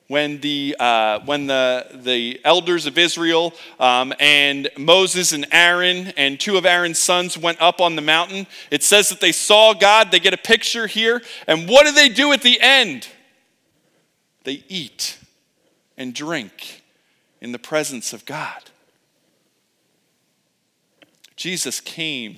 [0.09, 6.39] When the, uh, when the, the elders of Israel um, and Moses and Aaron and
[6.39, 8.47] two of Aaron's sons went up on the mountain.
[8.71, 10.11] It says that they saw God.
[10.11, 11.23] They get a picture here.
[11.47, 13.09] And what do they do at the end?
[14.45, 15.19] They eat
[15.97, 16.83] and drink
[17.41, 18.63] in the presence of God.
[21.37, 22.37] Jesus came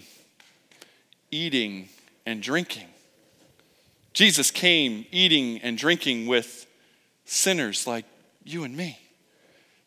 [1.31, 1.89] eating
[2.25, 2.89] and drinking.
[4.13, 6.64] Jesus came eating and drinking with
[7.35, 8.05] sinners like
[8.45, 8.99] you and me.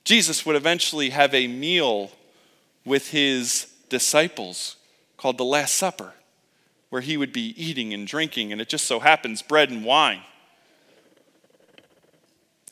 [0.03, 2.11] Jesus would eventually have a meal
[2.85, 4.77] with his disciples
[5.17, 6.13] called the Last Supper,
[6.89, 10.21] where he would be eating and drinking, and it just so happens bread and wine.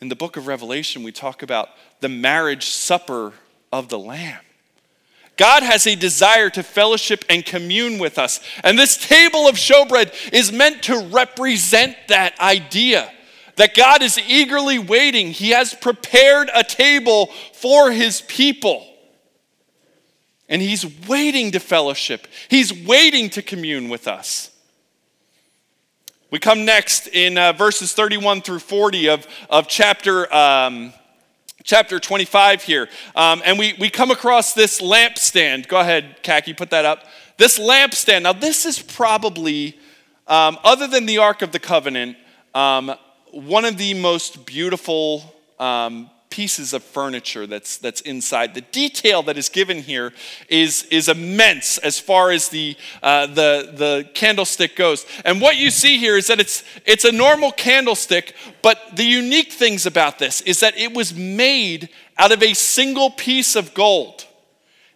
[0.01, 3.33] In the book of Revelation, we talk about the marriage supper
[3.71, 4.41] of the Lamb.
[5.37, 8.39] God has a desire to fellowship and commune with us.
[8.63, 13.11] And this table of showbread is meant to represent that idea
[13.55, 15.31] that God is eagerly waiting.
[15.31, 18.85] He has prepared a table for his people.
[20.47, 24.51] And he's waiting to fellowship, he's waiting to commune with us.
[26.31, 30.91] We come next in uh, verses 31 through 40 of, of chapter, um,
[31.63, 32.89] chapter 25 here.
[33.15, 35.67] Um, and we, we come across this lampstand.
[35.67, 37.05] Go ahead, Khaki, put that up.
[37.37, 38.23] This lampstand.
[38.23, 39.79] Now, this is probably,
[40.27, 42.17] um, other than the Ark of the Covenant,
[42.53, 42.93] um,
[43.35, 48.53] one of the most beautiful um, pieces of furniture that's, that's inside.
[48.53, 50.13] The detail that is given here
[50.47, 55.05] is, is immense as far as the, uh, the, the candlestick goes.
[55.25, 59.51] And what you see here is that it's, it's a normal candlestick, but the unique
[59.51, 64.25] things about this is that it was made out of a single piece of gold.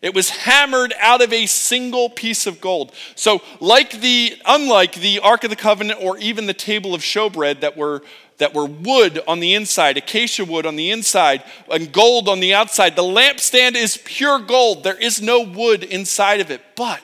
[0.01, 2.93] It was hammered out of a single piece of gold.
[3.15, 7.59] So, like the, unlike the Ark of the Covenant or even the table of showbread
[7.59, 8.01] that were
[8.39, 12.53] that were wood on the inside, acacia wood on the inside, and gold on the
[12.53, 12.95] outside.
[12.95, 14.83] The lampstand is pure gold.
[14.83, 17.01] There is no wood inside of it, but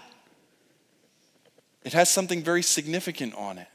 [1.84, 3.68] it has something very significant on it.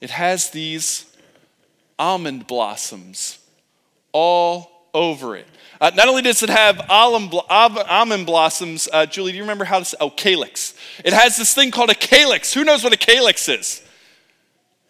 [0.00, 1.06] It has these
[1.98, 3.38] almond blossoms
[4.12, 5.46] all over it.
[5.80, 9.84] Uh, not only does it have almond blossoms, uh, Julie, do you remember how to
[9.84, 9.96] say?
[10.00, 10.74] Oh, calyx.
[11.04, 12.52] It has this thing called a calyx.
[12.52, 13.82] Who knows what a calyx is?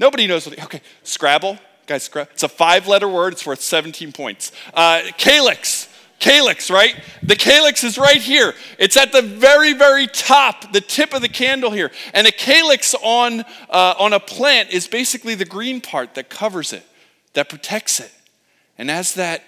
[0.02, 2.32] Nobody knows what, okay, Scrabble, guys, Scrabble.
[2.32, 4.50] it's a five letter word, it's worth 17 points.
[4.74, 5.88] Uh, calyx,
[6.18, 6.96] calyx, right?
[7.22, 8.52] The calyx is right here.
[8.80, 11.92] It's at the very, very top, the tip of the candle here.
[12.14, 16.72] And a calyx on, uh, on a plant is basically the green part that covers
[16.72, 16.84] it,
[17.34, 18.10] that protects it.
[18.76, 19.44] And as that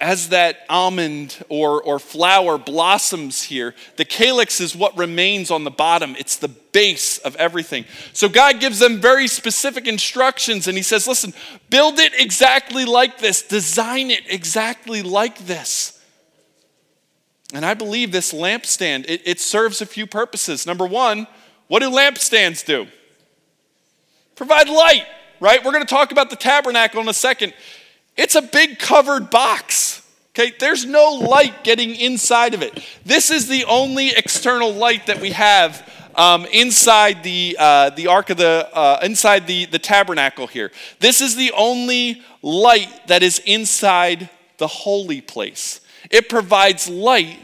[0.00, 5.70] as that almond or, or flower blossoms here, the calyx is what remains on the
[5.70, 6.16] bottom.
[6.18, 7.84] It's the base of everything.
[8.12, 11.34] So God gives them very specific instructions and He says, listen,
[11.68, 16.00] build it exactly like this, design it exactly like this.
[17.52, 20.66] And I believe this lampstand, it, it serves a few purposes.
[20.66, 21.26] Number one,
[21.66, 22.86] what do lampstands do?
[24.36, 25.04] Provide light,
[25.40, 25.62] right?
[25.64, 27.52] We're going to talk about the tabernacle in a second.
[28.20, 30.06] It's a big covered box.
[30.32, 32.84] Okay, there's no light getting inside of it.
[33.02, 38.28] This is the only external light that we have um, inside the uh, the ark
[38.28, 40.70] of the uh, inside the the tabernacle here.
[40.98, 44.28] This is the only light that is inside
[44.58, 45.80] the holy place.
[46.10, 47.38] It provides light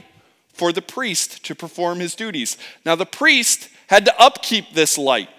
[0.53, 2.59] for the priest to perform his duties.
[2.85, 5.31] Now the priest had to upkeep this light.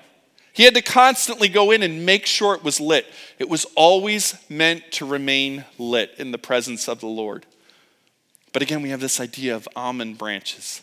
[0.57, 3.05] He had to constantly go in and make sure it was lit.
[3.37, 7.45] It was always meant to remain lit in the presence of the Lord.
[8.53, 10.81] But again, we have this idea of almond branches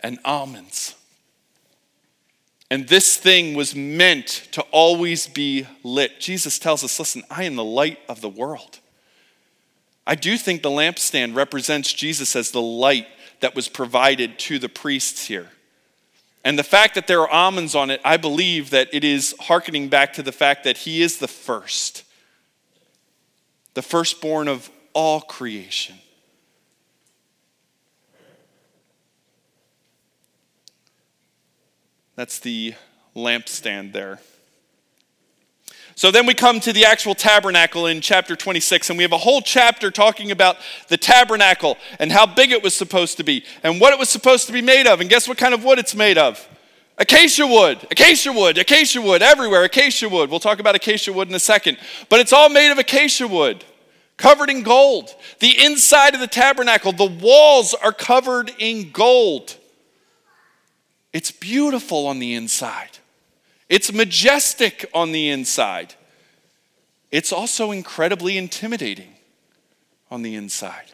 [0.00, 0.96] and almonds.
[2.70, 6.20] And this thing was meant to always be lit.
[6.20, 8.80] Jesus tells us listen, I am the light of the world.
[10.06, 13.06] I do think the lampstand represents Jesus as the light
[13.40, 15.48] that was provided to the priests here.
[16.42, 19.88] And the fact that there are almonds on it, I believe that it is hearkening
[19.88, 22.04] back to the fact that he is the first,
[23.74, 25.96] the firstborn of all creation.
[32.16, 32.74] That's the
[33.14, 34.20] lampstand there.
[36.00, 39.18] So then we come to the actual tabernacle in chapter 26, and we have a
[39.18, 40.56] whole chapter talking about
[40.88, 44.46] the tabernacle and how big it was supposed to be and what it was supposed
[44.46, 45.02] to be made of.
[45.02, 46.48] And guess what kind of wood it's made of?
[46.96, 50.30] Acacia wood, acacia wood, acacia wood, everywhere, acacia wood.
[50.30, 51.76] We'll talk about acacia wood in a second.
[52.08, 53.62] But it's all made of acacia wood,
[54.16, 55.14] covered in gold.
[55.40, 59.54] The inside of the tabernacle, the walls are covered in gold.
[61.12, 62.99] It's beautiful on the inside.
[63.70, 65.94] It's majestic on the inside.
[67.12, 69.14] It's also incredibly intimidating
[70.10, 70.86] on the inside.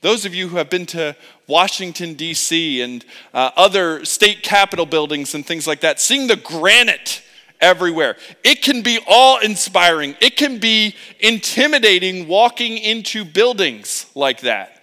[0.00, 1.16] Those of you who have been to
[1.48, 3.04] Washington, D.C., and
[3.34, 7.20] uh, other state capitol buildings and things like that, seeing the granite
[7.60, 10.14] everywhere, it can be awe inspiring.
[10.20, 14.80] It can be intimidating walking into buildings like that.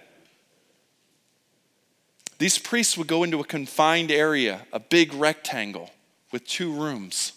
[2.36, 5.90] These priests would go into a confined area, a big rectangle
[6.36, 7.32] with two rooms.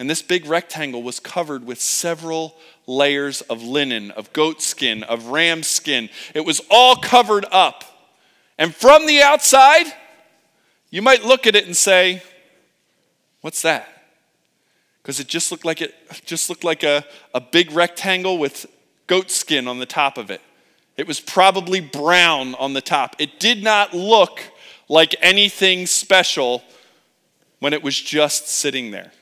[0.00, 2.56] And this big rectangle was covered with several
[2.88, 6.10] layers of linen, of goat skin, of ram skin.
[6.34, 7.84] It was all covered up.
[8.58, 9.86] And from the outside,
[10.90, 12.20] you might look at it and say,
[13.42, 13.86] What's that?
[15.00, 18.66] Because it just looked like it just looked like a, a big rectangle with
[19.06, 20.40] goat skin on the top of it.
[20.96, 23.14] It was probably brown on the top.
[23.20, 24.40] It did not look
[24.88, 26.64] like anything special
[27.58, 29.12] when it was just sitting there.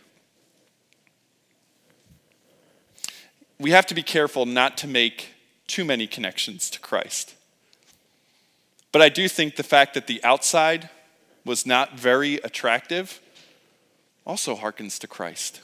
[3.59, 5.35] We have to be careful not to make
[5.67, 7.35] too many connections to Christ.
[8.93, 10.91] But I do think the fact that the outside
[11.45, 13.21] was not very attractive
[14.27, 15.61] also harkens to Christ.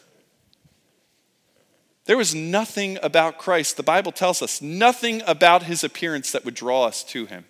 [2.05, 6.55] There was nothing about Christ, the Bible tells us, nothing about his appearance that would
[6.55, 7.45] draw us to him.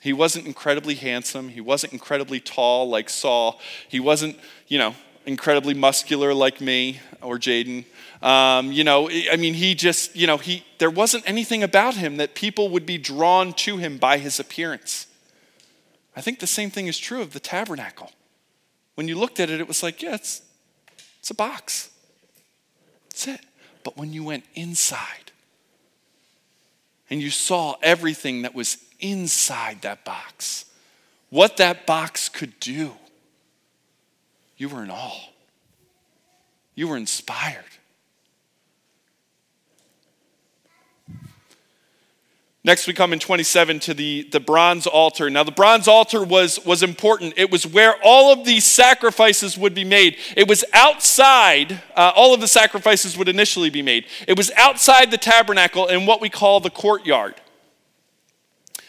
[0.00, 1.48] He wasn't incredibly handsome.
[1.48, 3.60] He wasn't incredibly tall like Saul.
[3.88, 4.38] He wasn't,
[4.68, 4.94] you know,
[5.24, 7.84] incredibly muscular like me or Jaden.
[8.22, 12.16] Um, you know, I mean, he just, you know, he, there wasn't anything about him
[12.18, 15.06] that people would be drawn to him by his appearance.
[16.14, 18.10] I think the same thing is true of the tabernacle.
[18.94, 20.40] When you looked at it, it was like, yeah, it's,
[21.18, 21.90] it's a box.
[23.10, 23.40] That's it.
[23.84, 25.32] But when you went inside
[27.10, 30.64] and you saw everything that was inside that box,
[31.30, 32.92] what that box could do,
[34.56, 35.30] you were in awe.
[36.74, 37.64] You were inspired.
[42.66, 45.30] Next, we come in 27 to the, the bronze altar.
[45.30, 47.34] Now, the bronze altar was, was important.
[47.36, 50.16] It was where all of these sacrifices would be made.
[50.36, 54.06] It was outside, uh, all of the sacrifices would initially be made.
[54.26, 57.36] It was outside the tabernacle in what we call the courtyard.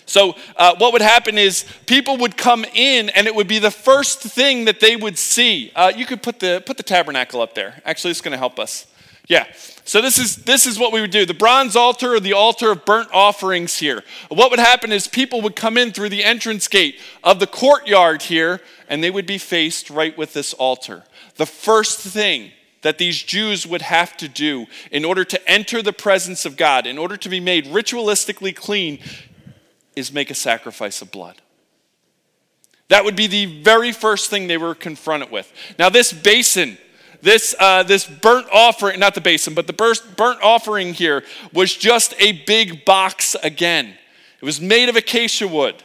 [0.07, 3.71] So, uh, what would happen is people would come in, and it would be the
[3.71, 5.71] first thing that they would see.
[5.75, 7.81] Uh, you could put the, put the tabernacle up there.
[7.85, 8.87] Actually, it's going to help us.
[9.27, 9.45] Yeah.
[9.83, 11.25] So this is this is what we would do.
[11.25, 14.03] The bronze altar or the altar of burnt offerings here.
[14.29, 18.23] What would happen is people would come in through the entrance gate of the courtyard
[18.23, 21.03] here and they would be faced right with this altar.
[21.35, 22.51] The first thing
[22.83, 26.87] that these Jews would have to do in order to enter the presence of God,
[26.87, 28.99] in order to be made ritualistically clean,
[29.97, 31.41] is make a sacrifice of blood.
[32.89, 35.51] That would be the very first thing they were confronted with.
[35.77, 36.77] Now, this basin,
[37.21, 42.13] this, uh, this burnt offering, not the basin, but the burnt offering here was just
[42.19, 43.97] a big box again.
[44.39, 45.83] It was made of acacia wood,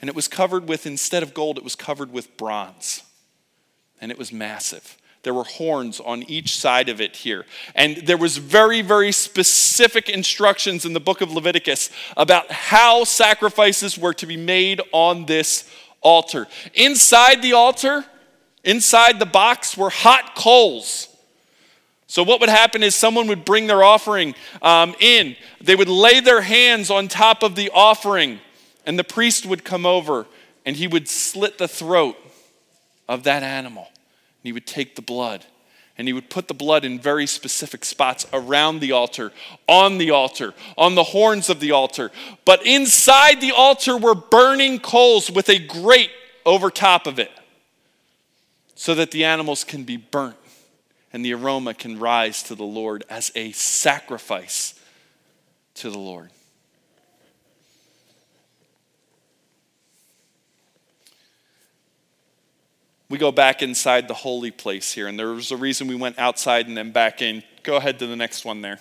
[0.00, 3.02] and it was covered with, instead of gold, it was covered with bronze.
[4.00, 4.98] And it was massive.
[5.26, 7.46] There were horns on each side of it here.
[7.74, 13.98] And there was very, very specific instructions in the book of Leviticus about how sacrifices
[13.98, 15.68] were to be made on this
[16.00, 16.46] altar.
[16.74, 18.04] Inside the altar,
[18.62, 21.08] inside the box, were hot coals.
[22.06, 26.20] So, what would happen is someone would bring their offering um, in, they would lay
[26.20, 28.38] their hands on top of the offering,
[28.86, 30.24] and the priest would come over
[30.64, 32.16] and he would slit the throat
[33.08, 33.88] of that animal
[34.46, 35.44] he would take the blood
[35.98, 39.32] and he would put the blood in very specific spots around the altar,
[39.66, 42.10] on the altar, on the horns of the altar.
[42.44, 46.10] But inside the altar were burning coals with a grate
[46.44, 47.30] over top of it
[48.74, 50.36] so that the animals can be burnt
[51.12, 54.78] and the aroma can rise to the Lord as a sacrifice
[55.76, 56.30] to the Lord.
[63.08, 66.18] We go back inside the holy place here, and there was a reason we went
[66.18, 67.42] outside and then back in.
[67.62, 68.80] Go ahead to the next one there.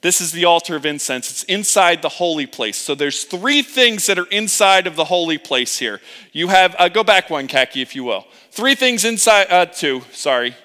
[0.00, 1.30] This is the altar of incense.
[1.30, 2.76] It's inside the holy place.
[2.76, 6.00] So there's three things that are inside of the holy place here.
[6.32, 8.26] You have, uh, go back one, Kaki, if you will.
[8.50, 10.56] Three things inside, uh, two, sorry.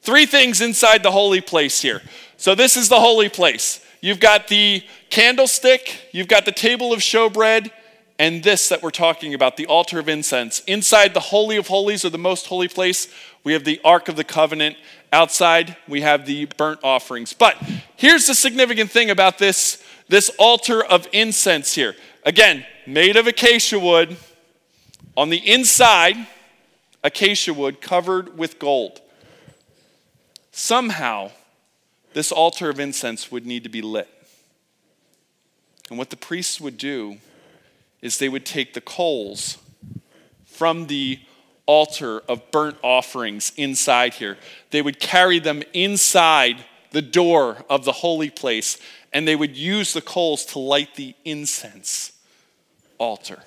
[0.00, 2.00] Three things inside the holy place here.
[2.38, 3.84] So this is the holy place.
[4.00, 7.70] You've got the candlestick, you've got the table of showbread,
[8.18, 10.60] and this that we're talking about, the altar of incense.
[10.60, 13.08] Inside the Holy of Holies or the most holy place,
[13.44, 14.76] we have the Ark of the Covenant.
[15.12, 17.32] Outside, we have the burnt offerings.
[17.32, 17.56] But
[17.96, 21.96] here's the significant thing about this, this altar of incense here.
[22.24, 24.16] Again, made of acacia wood.
[25.16, 26.16] On the inside,
[27.02, 29.00] acacia wood covered with gold.
[30.52, 31.32] Somehow,
[32.12, 34.08] this altar of incense would need to be lit.
[35.88, 37.18] And what the priests would do
[38.02, 39.56] is they would take the coals
[40.44, 41.20] from the
[41.64, 44.36] altar of burnt offerings inside here.
[44.70, 48.78] They would carry them inside the door of the holy place,
[49.12, 52.12] and they would use the coals to light the incense
[52.98, 53.38] altar.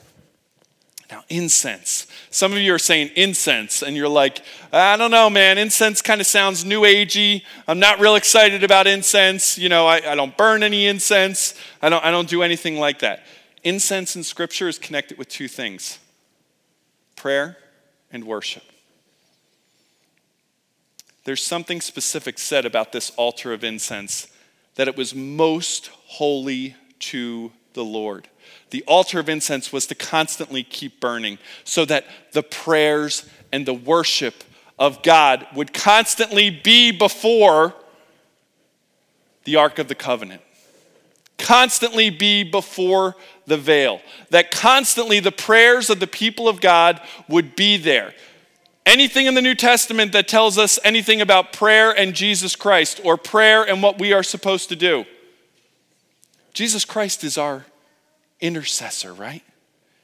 [1.12, 2.08] Now, incense.
[2.32, 4.42] Some of you are saying incense, and you're like,
[4.74, 5.60] I don't know, man.
[5.60, 7.44] Incense kind of sounds new agey.
[7.68, 9.56] I'm not real excited about incense.
[9.58, 11.54] You know, I, I don't burn any incense.
[11.80, 13.24] I don't, I don't do anything like that.
[13.66, 15.98] Incense in Scripture is connected with two things
[17.16, 17.58] prayer
[18.12, 18.64] and worship.
[21.24, 24.28] There's something specific said about this altar of incense
[24.76, 28.30] that it was most holy to the Lord.
[28.70, 33.74] The altar of incense was to constantly keep burning so that the prayers and the
[33.74, 34.44] worship
[34.78, 37.74] of God would constantly be before
[39.46, 40.44] the Ark of the Covenant
[41.38, 43.16] constantly be before
[43.48, 48.14] the veil, that constantly the prayers of the people of God would be there.
[48.86, 53.18] Anything in the New Testament that tells us anything about prayer and Jesus Christ or
[53.18, 55.06] prayer and what we are supposed to do.
[56.54, 57.66] Jesus Christ is our
[58.40, 59.44] intercessor, right?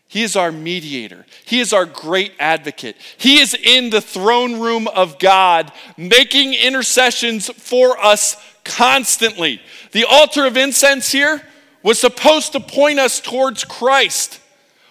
[0.07, 1.25] He is our mediator.
[1.45, 2.97] He is our great advocate.
[3.17, 8.35] He is in the throne room of God, making intercessions for us
[8.65, 9.61] constantly.
[9.93, 11.41] The altar of incense here
[11.83, 14.39] was supposed to point us towards Christ.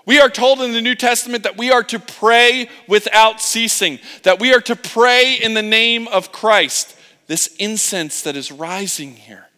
[0.06, 4.40] We are told in the New Testament that we are to pray without ceasing, that
[4.40, 6.96] we are to pray in the name of Christ.
[7.26, 9.48] This incense that is rising here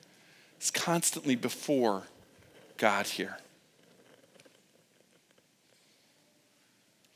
[0.60, 2.02] is constantly before
[2.76, 3.38] God here.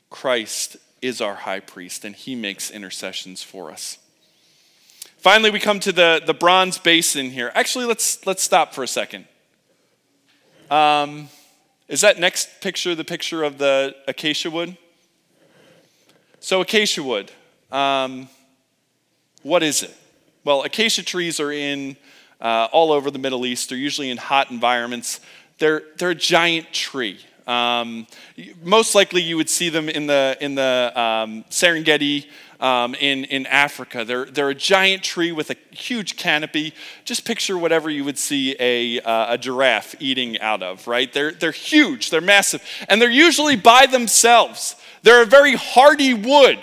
[0.09, 3.99] Christ is our high priest, and he makes intercessions for us.
[5.17, 7.51] Finally, we come to the, the bronze basin here.
[7.53, 9.25] Actually, let's, let's stop for a second.
[10.69, 11.29] Um,
[11.87, 14.77] is that next picture the picture of the acacia wood?
[16.41, 17.31] So, acacia wood,
[17.71, 18.27] um,
[19.43, 19.95] what is it?
[20.43, 21.95] Well, acacia trees are in
[22.41, 23.69] uh, all over the Middle East.
[23.69, 25.21] They're usually in hot environments.
[25.57, 27.19] They're, they're a giant tree.
[27.47, 28.05] Um,
[28.61, 32.27] most likely, you would see them in the, in the um, Serengeti
[32.59, 34.03] um, in, in Africa.
[34.03, 36.73] They're, they're a giant tree with a huge canopy.
[37.05, 41.11] Just picture whatever you would see a, uh, a giraffe eating out of, right?
[41.11, 44.75] They're, they're huge, they're massive, and they're usually by themselves.
[45.03, 46.59] They're a very hardy wood.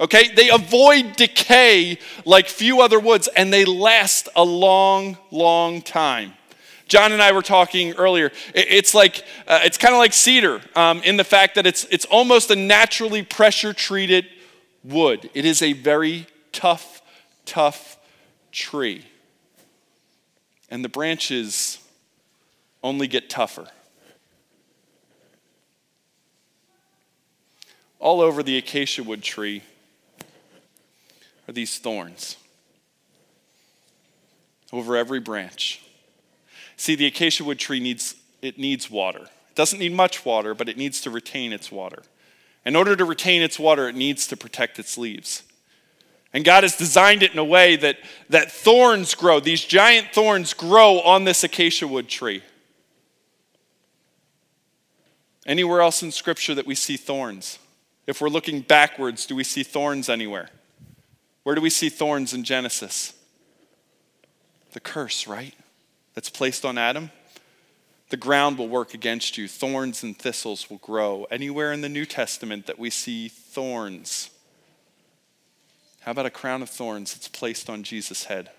[0.00, 6.34] Okay, they avoid decay like few other woods and they last a long, long time.
[6.86, 8.30] John and I were talking earlier.
[8.54, 12.04] It's like uh, it's kind of like cedar um, in the fact that it's it's
[12.06, 14.26] almost a naturally pressure treated
[14.88, 15.30] wood.
[15.34, 17.02] It is a very tough,
[17.44, 17.98] tough
[18.50, 19.04] tree,
[20.70, 21.78] and the branches
[22.82, 23.68] only get tougher.
[28.00, 29.62] All over the acacia wood tree
[31.48, 32.36] are these thorns
[34.72, 35.82] over every branch.
[36.76, 39.22] See, the acacia wood tree needs, it needs water.
[39.22, 42.02] It doesn't need much water, but it needs to retain its water.
[42.68, 45.42] In order to retain its water, it needs to protect its leaves.
[46.34, 47.96] And God has designed it in a way that,
[48.28, 52.42] that thorns grow, these giant thorns grow on this acacia wood tree.
[55.46, 57.58] Anywhere else in Scripture that we see thorns?
[58.06, 60.50] If we're looking backwards, do we see thorns anywhere?
[61.44, 63.14] Where do we see thorns in Genesis?
[64.72, 65.54] The curse, right?
[66.18, 67.12] that's placed on Adam,
[68.10, 69.48] the ground will work against you.
[69.48, 71.26] Thorns and thistles will grow.
[71.30, 74.30] Anywhere in the New Testament that we see thorns,
[76.00, 78.50] How about a crown of thorns that's placed on Jesus' head?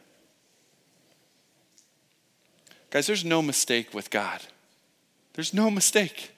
[2.91, 4.41] Guys, there's no mistake with God.
[5.33, 6.31] There's no mistake.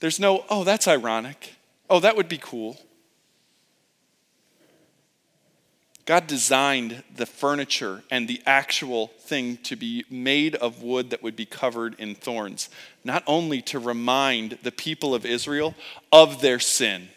[0.00, 1.54] There's no, oh, that's ironic.
[1.90, 2.78] Oh, that would be cool.
[6.08, 11.36] God designed the furniture and the actual thing to be made of wood that would
[11.36, 12.70] be covered in thorns,
[13.04, 15.74] not only to remind the people of Israel
[16.10, 17.10] of their sin,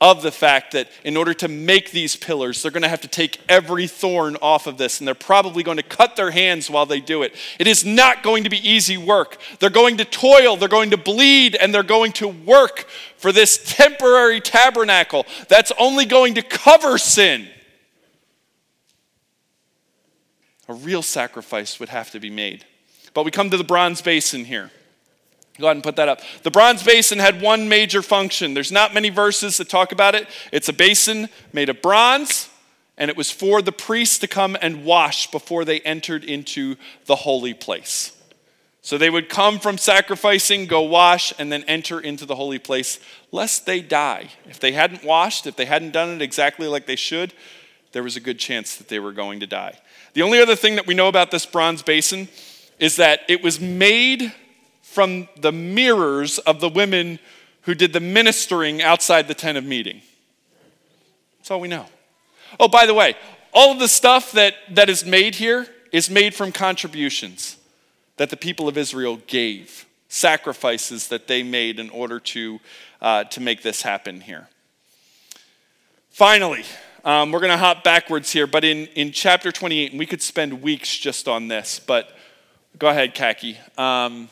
[0.00, 3.08] of the fact that in order to make these pillars, they're going to have to
[3.08, 6.86] take every thorn off of this, and they're probably going to cut their hands while
[6.86, 7.34] they do it.
[7.58, 9.36] It is not going to be easy work.
[9.58, 13.60] They're going to toil, they're going to bleed, and they're going to work for this
[13.76, 17.48] temporary tabernacle that's only going to cover sin.
[20.72, 22.64] A real sacrifice would have to be made.
[23.12, 24.70] But we come to the bronze basin here.
[25.60, 26.22] Go ahead and put that up.
[26.44, 28.54] The bronze basin had one major function.
[28.54, 30.26] There's not many verses that talk about it.
[30.50, 32.48] It's a basin made of bronze,
[32.96, 37.16] and it was for the priests to come and wash before they entered into the
[37.16, 38.16] holy place.
[38.80, 42.98] So they would come from sacrificing, go wash, and then enter into the holy place,
[43.30, 44.30] lest they die.
[44.48, 47.34] If they hadn't washed, if they hadn't done it exactly like they should,
[47.92, 49.78] there was a good chance that they were going to die.
[50.14, 52.28] The only other thing that we know about this bronze basin
[52.78, 54.32] is that it was made
[54.82, 57.18] from the mirrors of the women
[57.62, 60.02] who did the ministering outside the tent of meeting.
[61.38, 61.86] That's all we know.
[62.60, 63.16] Oh, by the way,
[63.54, 67.56] all of the stuff that, that is made here is made from contributions
[68.16, 72.60] that the people of Israel gave, sacrifices that they made in order to,
[73.00, 74.48] uh, to make this happen here.
[76.10, 76.64] Finally,
[77.04, 80.22] um, we're going to hop backwards here, but in, in chapter 28, and we could
[80.22, 82.10] spend weeks just on this, but
[82.78, 83.58] go ahead, Kaki.
[83.76, 84.28] Um,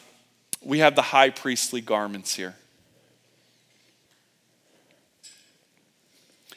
[0.62, 2.54] we have the high priestly garments here.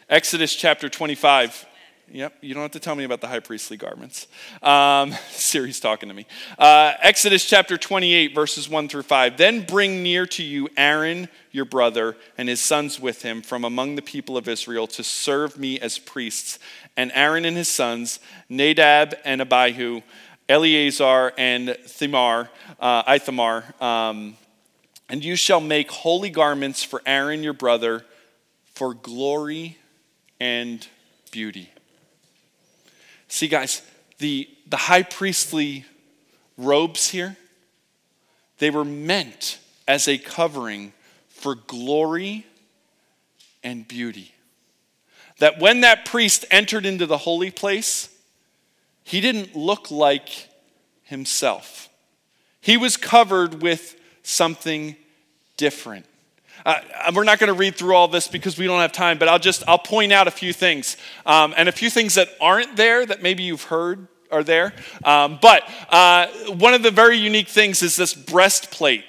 [0.09, 1.65] Exodus chapter 25.
[2.11, 4.27] Yep, you don't have to tell me about the high priestly garments.
[4.61, 6.25] Um, Siri's talking to me.
[6.59, 9.37] Uh, Exodus chapter 28, verses 1 through 5.
[9.37, 13.95] Then bring near to you Aaron, your brother, and his sons with him from among
[13.95, 16.59] the people of Israel to serve me as priests.
[16.97, 20.01] And Aaron and his sons, Nadab and Abihu,
[20.49, 22.49] Eleazar and Thimar,
[22.79, 23.63] uh, Ithamar.
[23.81, 24.37] Um,
[25.09, 28.05] and you shall make holy garments for Aaron your brother
[28.73, 29.77] for glory
[30.39, 30.85] and
[31.31, 31.72] beauty.
[33.33, 33.81] See, guys,
[34.19, 35.85] the, the high priestly
[36.55, 37.35] robes here,
[38.59, 39.57] they were meant
[39.87, 40.93] as a covering
[41.29, 42.45] for glory
[43.63, 44.35] and beauty.
[45.39, 48.07] That when that priest entered into the holy place,
[49.03, 50.47] he didn't look like
[51.01, 51.89] himself.
[52.61, 54.95] He was covered with something
[55.57, 56.05] different.
[56.65, 56.79] Uh,
[57.13, 59.39] we're not going to read through all this because we don't have time, but I'll
[59.39, 63.05] just I'll point out a few things um, and a few things that aren't there
[63.05, 64.73] that maybe you've heard are there.
[65.03, 69.03] Um, but uh, one of the very unique things is this breastplate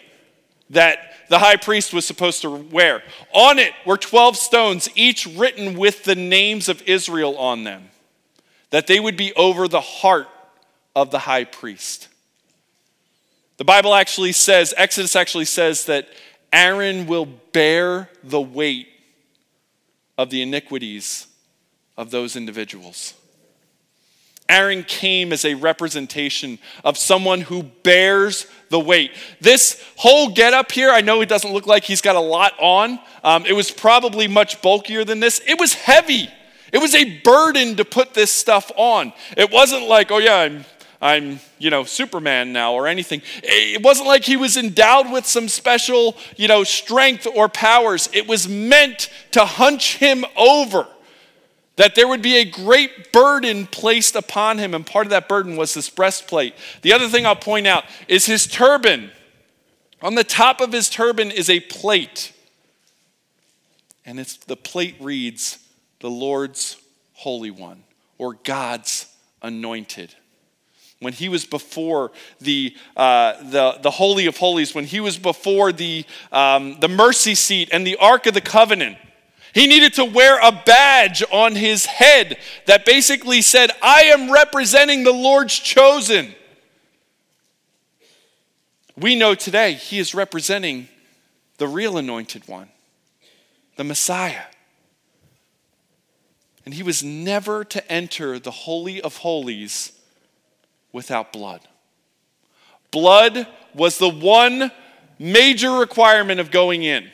[0.70, 0.98] that
[1.28, 3.02] the high priest was supposed to wear.
[3.32, 7.90] On it were 12 stones, each written with the names of Israel on them,
[8.70, 10.28] that they would be over the heart
[10.94, 12.08] of the high priest.
[13.56, 16.08] The Bible actually says, Exodus actually says that
[16.54, 18.86] Aaron will bear the weight
[20.16, 21.26] of the iniquities
[21.96, 23.14] of those individuals.
[24.48, 29.10] Aaron came as a representation of someone who bears the weight.
[29.40, 33.00] This whole getup here, I know it doesn't look like he's got a lot on.
[33.24, 35.40] Um, it was probably much bulkier than this.
[35.48, 36.28] It was heavy.
[36.72, 39.12] It was a burden to put this stuff on.
[39.36, 40.64] It wasn't like, oh yeah, I'm
[41.04, 43.20] I'm, you know, Superman now or anything.
[43.42, 48.08] It wasn't like he was endowed with some special, you know, strength or powers.
[48.14, 50.86] It was meant to hunch him over,
[51.76, 54.72] that there would be a great burden placed upon him.
[54.72, 56.54] And part of that burden was this breastplate.
[56.80, 59.10] The other thing I'll point out is his turban.
[60.00, 62.32] On the top of his turban is a plate.
[64.06, 65.58] And it's, the plate reads,
[66.00, 66.78] the Lord's
[67.12, 67.84] Holy One,
[68.16, 69.06] or God's
[69.42, 70.14] anointed
[71.04, 75.70] when he was before the, uh, the, the Holy of Holies, when he was before
[75.70, 78.98] the, um, the mercy seat and the Ark of the Covenant,
[79.54, 85.04] he needed to wear a badge on his head that basically said, I am representing
[85.04, 86.34] the Lord's chosen.
[88.96, 90.88] We know today he is representing
[91.58, 92.68] the real anointed one,
[93.76, 94.46] the Messiah.
[96.64, 99.92] And he was never to enter the Holy of Holies
[100.94, 101.60] without blood.
[102.90, 104.70] Blood was the one
[105.18, 107.10] major requirement of going in.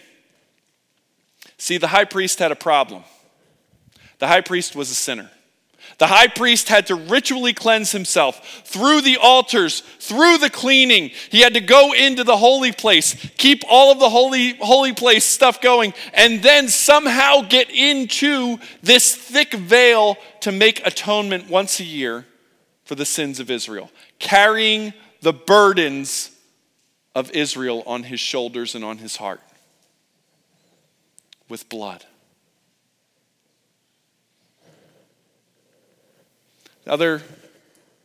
[1.56, 3.02] See, the high priest had a problem.
[4.18, 5.30] The high priest was a sinner.
[5.96, 11.10] The high priest had to ritually cleanse himself through the altars, through the cleaning.
[11.30, 15.24] He had to go into the holy place, keep all of the holy, holy place
[15.24, 21.84] stuff going, and then somehow get into this thick veil to make atonement once a
[21.84, 22.26] year
[22.90, 23.88] for the sins of Israel,
[24.18, 26.32] carrying the burdens
[27.14, 29.40] of Israel on his shoulders and on his heart
[31.48, 32.04] with blood.
[36.84, 37.22] Other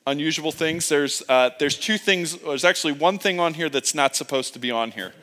[0.05, 4.15] unusual things, there's, uh, there's two things, there's actually one thing on here that's not
[4.15, 5.13] supposed to be on here.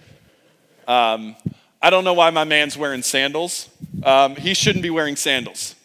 [0.88, 1.36] Um,
[1.80, 3.70] I don't know why my man's wearing sandals.
[4.02, 5.76] Um, he shouldn't be wearing sandals.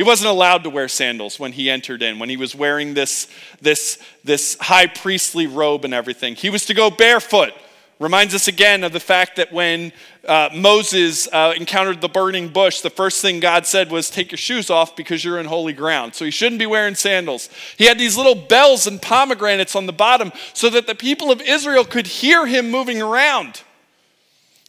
[0.00, 3.28] He wasn't allowed to wear sandals when he entered in, when he was wearing this,
[3.60, 6.36] this, this high priestly robe and everything.
[6.36, 7.52] He was to go barefoot.
[7.98, 9.92] Reminds us again of the fact that when
[10.26, 14.38] uh, Moses uh, encountered the burning bush, the first thing God said was, Take your
[14.38, 16.14] shoes off because you're in holy ground.
[16.14, 17.50] So he shouldn't be wearing sandals.
[17.76, 21.42] He had these little bells and pomegranates on the bottom so that the people of
[21.42, 23.64] Israel could hear him moving around.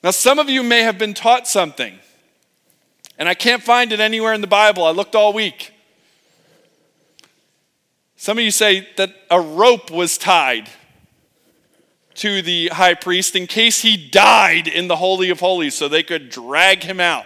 [0.04, 2.00] Now, some of you may have been taught something,
[3.22, 4.84] and I can't find it anywhere in the Bible.
[4.84, 5.76] I looked all week.
[8.16, 10.72] Some of you say that a rope was tied
[12.16, 16.02] to the high priest in case he died in the Holy of Holies so they
[16.02, 17.26] could drag him out.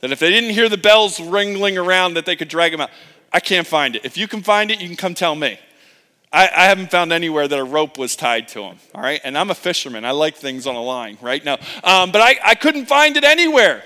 [0.00, 2.90] That if they didn't hear the bells ringing around, that they could drag him out.
[3.32, 4.04] I can't find it.
[4.04, 5.60] If you can find it, you can come tell me.
[6.32, 9.20] I, I, haven't found anywhere that a rope was tied to him, all right?
[9.22, 10.04] And I'm a fisherman.
[10.04, 11.44] I like things on a line, right?
[11.44, 11.58] now.
[11.84, 13.84] Um, but I, I couldn't find it anywhere.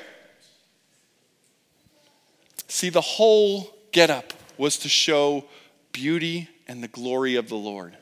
[2.75, 5.45] See, the whole getup was to show
[5.93, 7.97] beauty and the glory of the Lord.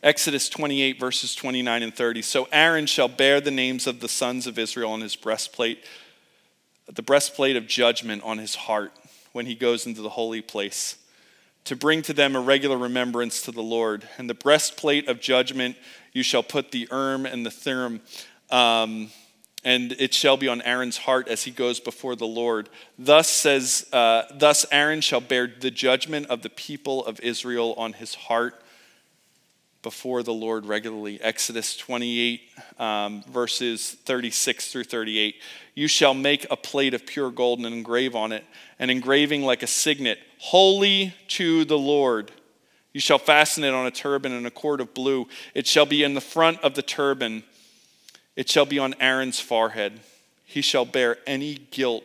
[0.00, 2.22] Exodus 28, verses 29 and 30.
[2.22, 5.84] So Aaron shall bear the names of the sons of Israel on his breastplate,
[6.86, 8.92] the breastplate of judgment on his heart
[9.32, 10.96] when he goes into the holy place,
[11.64, 14.08] to bring to them a regular remembrance to the Lord.
[14.16, 15.76] And the breastplate of judgment
[16.12, 18.00] you shall put the Urim and the Thummim.
[18.48, 19.10] Um,
[19.64, 22.68] and it shall be on Aaron's heart as he goes before the Lord.
[22.98, 27.94] Thus says, uh, thus Aaron shall bear the judgment of the people of Israel on
[27.94, 28.62] his heart
[29.82, 31.20] before the Lord regularly.
[31.20, 32.42] Exodus 28,
[32.78, 35.36] um, verses 36 through 38.
[35.74, 38.44] You shall make a plate of pure gold and engrave on it,
[38.78, 42.32] an engraving like a signet, holy to the Lord.
[42.92, 45.28] You shall fasten it on a turban and a cord of blue.
[45.54, 47.44] It shall be in the front of the turban.
[48.38, 49.98] It shall be on Aaron's forehead.
[50.44, 52.04] He shall bear any guilt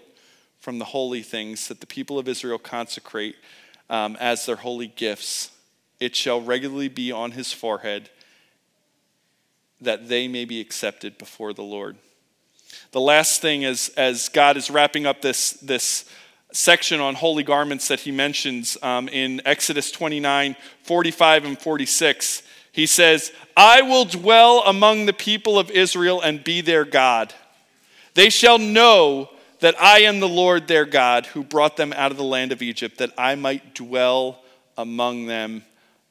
[0.59, 3.35] from the holy things that the people of Israel consecrate
[3.87, 5.51] um, as their holy gifts
[5.99, 8.09] it shall regularly be on his forehead,
[9.79, 11.97] that they may be accepted before the Lord.
[12.93, 16.09] The last thing is, as God is wrapping up this, this
[16.51, 22.41] section on holy garments that he mentions um, in Exodus 29 45 and 46,
[22.73, 27.33] he says, I will dwell among the people of Israel and be their God.
[28.15, 32.17] They shall know that I am the Lord their God who brought them out of
[32.17, 34.41] the land of Egypt, that I might dwell
[34.75, 35.63] among them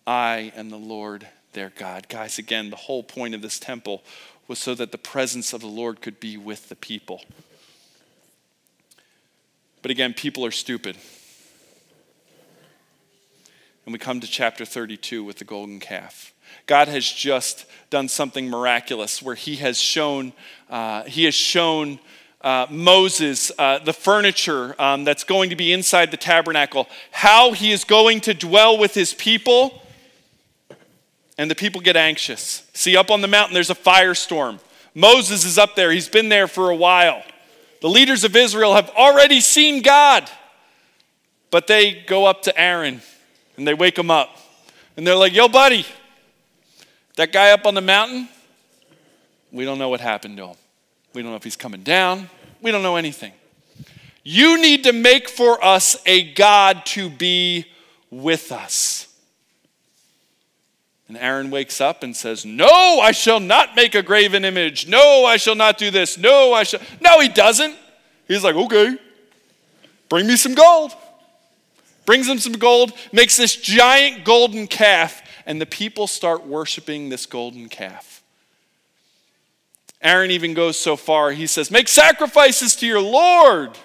[0.07, 2.09] I am the Lord their God.
[2.09, 4.05] Guys, again, the whole point of this temple
[4.47, 7.25] was so that the presence of the Lord could be with the people.
[9.83, 10.97] But again, people are stupid.
[13.85, 16.33] And we come to chapter 32 with the golden calf.
[16.67, 20.33] God has just done something miraculous where He has shown,
[20.71, 21.99] uh, He has shown
[22.43, 27.73] uh, Moses uh, the furniture um, that's going to be inside the tabernacle, how He
[27.73, 29.83] is going to dwell with His people
[31.39, 32.69] and the people get anxious.
[32.75, 34.61] See, up on the mountain, there's a firestorm.
[34.95, 37.23] Moses is up there, he's been there for a while.
[37.81, 40.31] The leaders of Israel have already seen God,
[41.51, 43.03] but they go up to Aaron
[43.57, 44.31] and they wake him up.
[44.97, 45.87] And they're like, Yo, buddy,
[47.17, 48.29] that guy up on the mountain,
[49.51, 50.57] we don't know what happened to him.
[51.15, 52.31] We don't know if he's coming down.
[52.61, 53.33] We don't know anything.
[54.25, 57.67] You need to make for us a God to be
[58.11, 59.09] with us.
[61.09, 64.89] And Aaron wakes up and says, No, I shall not make a graven image.
[64.89, 66.17] No, I shall not do this.
[66.17, 66.81] No, I shall.
[67.01, 67.77] No, he doesn't.
[68.27, 68.97] He's like, Okay,
[70.09, 70.93] bring me some gold.
[72.13, 77.25] Brings them some gold, makes this giant golden calf, and the people start worshiping this
[77.25, 78.23] golden calf.
[80.03, 83.79] Aaron even goes so far, he says, Make sacrifices to your Lord.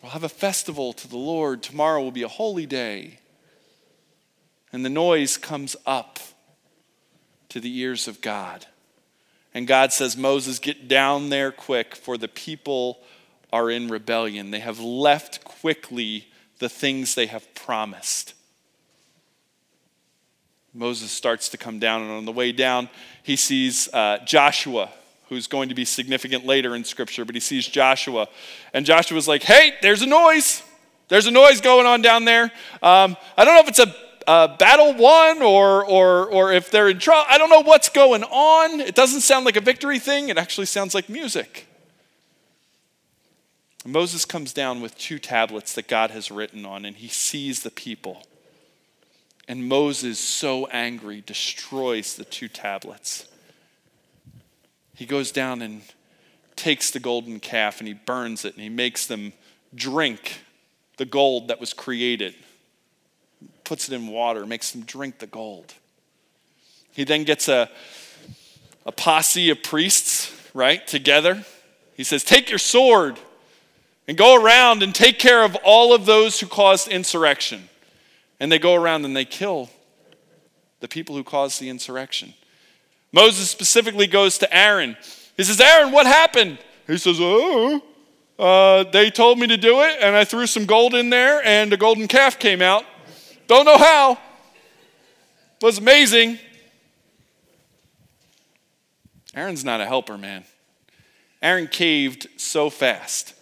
[0.00, 1.64] We'll have a festival to the Lord.
[1.64, 3.18] Tomorrow will be a holy day
[4.72, 6.20] and the noise comes up
[7.48, 8.66] to the ears of God.
[9.52, 13.00] And God says, Moses, get down there quick, for the people
[13.54, 14.50] are in rebellion.
[14.50, 16.26] They have left quickly
[16.58, 18.34] the things they have promised.
[20.74, 22.88] Moses starts to come down, and on the way down,
[23.22, 24.90] he sees uh, Joshua,
[25.28, 28.26] who's going to be significant later in Scripture, but he sees Joshua.
[28.72, 30.64] And Joshua's like, hey, there's a noise.
[31.06, 32.50] There's a noise going on down there.
[32.82, 33.94] Um, I don't know if it's a
[34.26, 37.24] uh, battle won or, or, or if they're in trouble.
[37.28, 38.80] I don't know what's going on.
[38.80, 41.68] It doesn't sound like a victory thing, it actually sounds like music.
[43.84, 47.70] Moses comes down with two tablets that God has written on, and he sees the
[47.70, 48.22] people.
[49.46, 53.26] And Moses, so angry, destroys the two tablets.
[54.94, 55.82] He goes down and
[56.56, 59.32] takes the golden calf and he burns it and he makes them
[59.74, 60.40] drink
[60.98, 62.34] the gold that was created
[63.64, 65.74] puts it in water, makes them drink the gold.
[66.92, 67.68] He then gets a,
[68.86, 71.44] a posse of priests, right, together.
[71.96, 73.18] He says, Take your sword
[74.06, 77.68] and go around and take care of all of those who caused insurrection.
[78.40, 79.70] And they go around and they kill
[80.80, 82.34] the people who caused the insurrection.
[83.12, 84.96] Moses specifically goes to Aaron.
[85.36, 86.58] He says, Aaron, what happened?
[86.86, 87.82] He says, Oh,
[88.38, 91.72] uh, they told me to do it, and I threw some gold in there, and
[91.72, 92.84] a golden calf came out.
[93.46, 94.12] Don't know how.
[94.12, 96.38] It was amazing.
[99.34, 100.44] Aaron's not a helper, man.
[101.40, 103.34] Aaron caved so fast.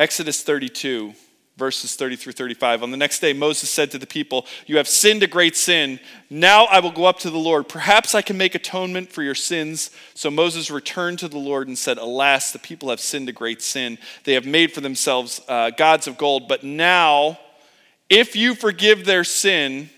[0.00, 1.12] Exodus 32
[1.58, 2.82] verses 30 through 35.
[2.82, 6.00] On the next day, Moses said to the people, You have sinned a great sin.
[6.30, 7.68] Now I will go up to the Lord.
[7.68, 9.90] Perhaps I can make atonement for your sins.
[10.14, 13.60] So Moses returned to the Lord and said, Alas, the people have sinned a great
[13.60, 13.98] sin.
[14.24, 16.48] They have made for themselves uh, gods of gold.
[16.48, 17.38] But now,
[18.08, 19.90] if you forgive their sin,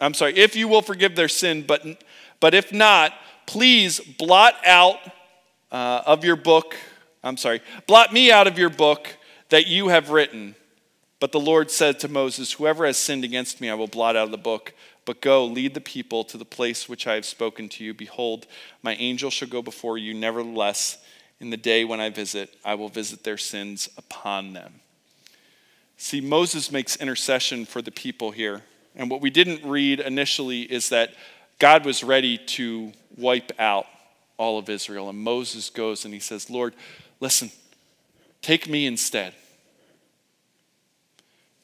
[0.00, 1.84] I'm sorry, if you will forgive their sin, but,
[2.38, 3.14] but if not,
[3.46, 4.98] please blot out
[5.72, 6.76] uh, of your book,
[7.24, 9.16] I'm sorry, blot me out of your book
[9.50, 10.54] that you have written.
[11.20, 14.24] But the Lord said to Moses, Whoever has sinned against me, I will blot out
[14.24, 14.72] of the book.
[15.04, 17.92] But go, lead the people to the place which I have spoken to you.
[17.92, 18.46] Behold,
[18.82, 20.14] my angel shall go before you.
[20.14, 20.98] Nevertheless,
[21.40, 24.80] in the day when I visit, I will visit their sins upon them.
[25.96, 28.62] See, Moses makes intercession for the people here.
[28.94, 31.14] And what we didn't read initially is that
[31.58, 33.86] God was ready to wipe out
[34.36, 35.10] all of Israel.
[35.10, 36.74] And Moses goes and he says, Lord,
[37.20, 37.50] listen,
[38.42, 39.34] take me instead.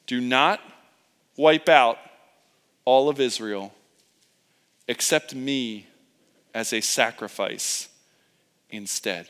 [0.06, 0.60] Do not
[1.36, 1.98] wipe out
[2.84, 3.72] all of Israel,
[4.88, 5.86] accept me
[6.54, 7.88] as a sacrifice
[8.70, 9.28] instead.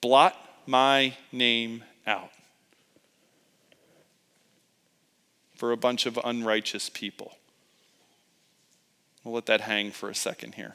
[0.00, 2.30] Blot my name out
[5.54, 7.36] for a bunch of unrighteous people.
[9.22, 10.74] We'll let that hang for a second here.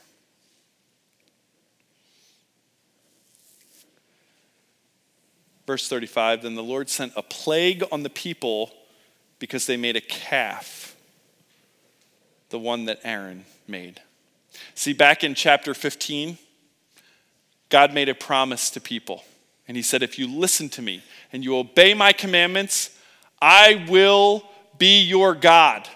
[5.67, 8.71] Verse 35 Then the Lord sent a plague on the people
[9.37, 10.95] because they made a calf,
[12.49, 14.01] the one that Aaron made.
[14.73, 16.39] See, back in chapter 15,
[17.69, 19.23] God made a promise to people.
[19.67, 22.97] And he said, If you listen to me and you obey my commandments,
[23.41, 24.43] I will
[24.79, 25.87] be your God.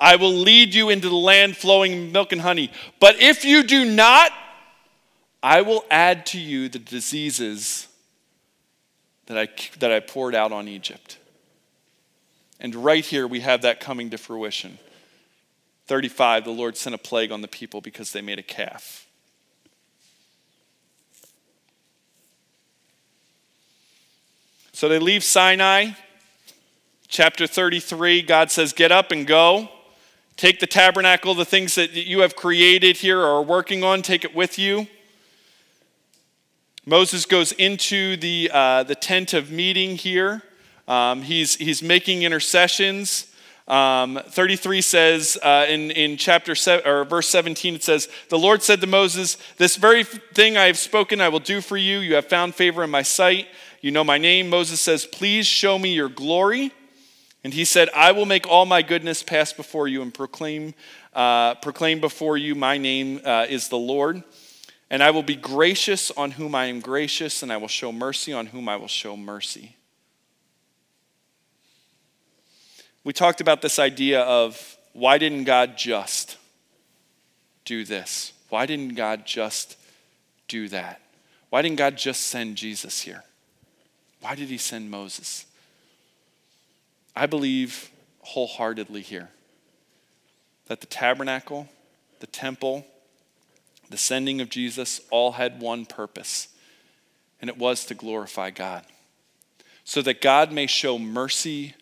[0.00, 2.70] I will lead you into the land flowing milk and honey.
[3.00, 4.30] But if you do not,
[5.42, 7.88] I will add to you the diseases
[9.26, 9.48] that I,
[9.78, 11.18] that I poured out on Egypt.
[12.58, 14.78] And right here, we have that coming to fruition.
[15.86, 19.06] 35, the Lord sent a plague on the people because they made a calf.
[24.72, 25.92] So they leave Sinai.
[27.08, 29.68] Chapter 33, God says, Get up and go.
[30.36, 34.22] Take the tabernacle, the things that you have created here or are working on, take
[34.22, 34.86] it with you.
[36.88, 40.40] Moses goes into the, uh, the tent of meeting here.
[40.86, 43.26] Um, he's, he's making intercessions.
[43.66, 48.62] Um, 33 says uh, in, in chapter seven, or verse 17, it says, The Lord
[48.62, 51.98] said to Moses, This very thing I have spoken, I will do for you.
[51.98, 53.48] You have found favor in my sight.
[53.80, 54.48] You know my name.
[54.48, 56.70] Moses says, Please show me your glory.
[57.42, 60.74] And he said, I will make all my goodness pass before you and proclaim,
[61.14, 64.22] uh, proclaim before you my name uh, is the Lord.
[64.90, 68.32] And I will be gracious on whom I am gracious, and I will show mercy
[68.32, 69.76] on whom I will show mercy.
[73.02, 76.38] We talked about this idea of why didn't God just
[77.64, 78.32] do this?
[78.48, 79.76] Why didn't God just
[80.48, 81.00] do that?
[81.50, 83.24] Why didn't God just send Jesus here?
[84.20, 85.46] Why did he send Moses?
[87.14, 89.30] I believe wholeheartedly here
[90.66, 91.68] that the tabernacle
[92.20, 92.86] the temple,
[93.90, 96.48] the sending of Jesus all had one purpose,
[97.40, 98.84] and it was to glorify God.
[99.84, 101.74] So that God may show mercy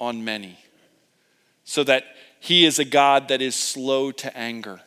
[0.00, 0.58] on many,
[1.64, 2.04] so that
[2.38, 4.80] He is a God that is slow to anger,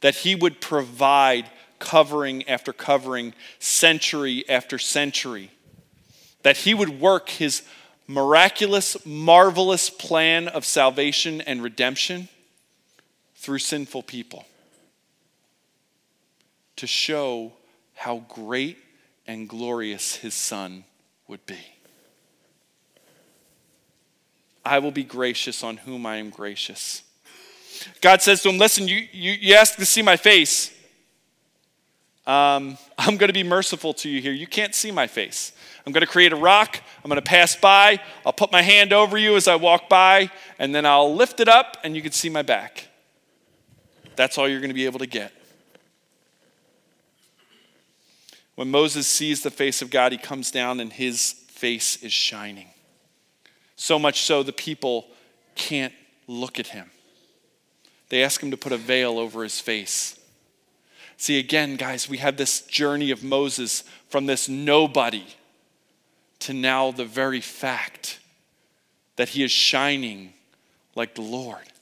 [0.00, 1.48] that He would provide
[1.78, 5.50] covering after covering, century after century,
[6.42, 7.62] that He would work His
[8.06, 12.28] miraculous, marvelous plan of salvation and redemption
[13.34, 14.44] through sinful people
[16.76, 17.52] to show
[17.94, 18.78] how great
[19.26, 20.84] and glorious his son
[21.26, 21.58] would be.
[24.64, 27.02] I will be gracious on whom I am gracious.
[28.00, 30.72] God says to him, Listen, you, you, you asked to see my face.
[32.26, 34.32] Um, I'm going to be merciful to you here.
[34.32, 35.52] You can't see my face.
[35.86, 36.82] I'm going to create a rock.
[37.04, 38.00] I'm going to pass by.
[38.24, 41.48] I'll put my hand over you as I walk by, and then I'll lift it
[41.48, 42.88] up, and you can see my back.
[44.16, 45.32] That's all you're going to be able to get.
[48.56, 52.68] When Moses sees the face of God, he comes down, and his face is shining.
[53.76, 55.06] So much so, the people
[55.54, 55.92] can't
[56.26, 56.90] look at him.
[58.08, 60.18] They ask him to put a veil over his face.
[61.18, 65.26] See, again, guys, we have this journey of Moses from this nobody
[66.40, 68.20] to now the very fact
[69.16, 70.32] that he is shining
[70.94, 71.72] like the Lord.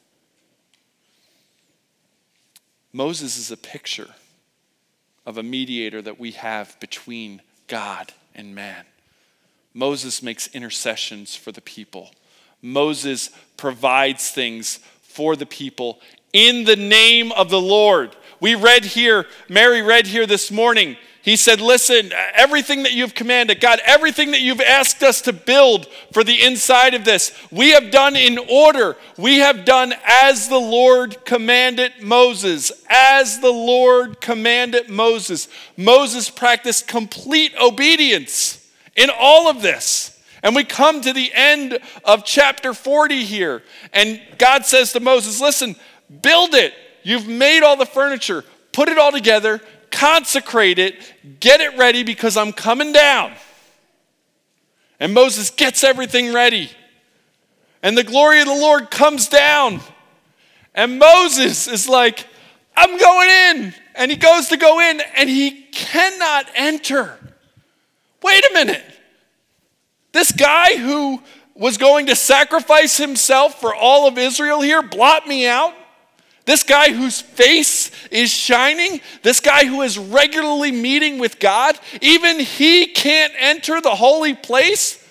[2.93, 4.09] Moses is a picture
[5.27, 8.85] of a mediator that we have between God and man.
[9.73, 12.11] Moses makes intercessions for the people.
[12.63, 16.01] Moses provides things for the people
[16.33, 18.17] in the name of the Lord.
[18.41, 20.97] We read here, Mary read here this morning.
[21.25, 25.87] He said, Listen, everything that you've commanded, God, everything that you've asked us to build
[26.13, 28.95] for the inside of this, we have done in order.
[29.17, 32.71] We have done as the Lord commanded Moses.
[32.91, 35.49] As the Lord commanded Moses.
[35.79, 40.23] Moses practiced complete obedience in all of this.
[40.43, 43.63] And we come to the end of chapter 40 here.
[43.95, 45.75] And God says to Moses, Listen,
[46.21, 46.75] build it.
[47.03, 49.63] You've made all the furniture, put it all together,
[49.95, 53.33] consecrate it, get it ready because I'm coming down.
[54.99, 56.71] And Moses gets everything ready.
[57.83, 59.81] And the glory of the Lord comes down.
[60.75, 62.27] And Moses is like,
[62.77, 63.75] I'm going in.
[63.95, 67.17] And he goes to go in and he cannot enter.
[68.23, 68.83] Wait a minute.
[70.13, 71.23] This guy who
[71.55, 75.75] was going to sacrifice himself for all of Israel here, blot me out.
[76.45, 82.39] This guy whose face is shining, this guy who is regularly meeting with God, even
[82.39, 85.03] he can't enter the holy place.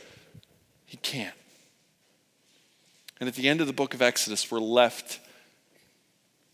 [0.86, 1.34] He can't.
[3.20, 5.20] And at the end of the book of Exodus, we're left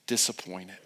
[0.08, 0.78] disappointed.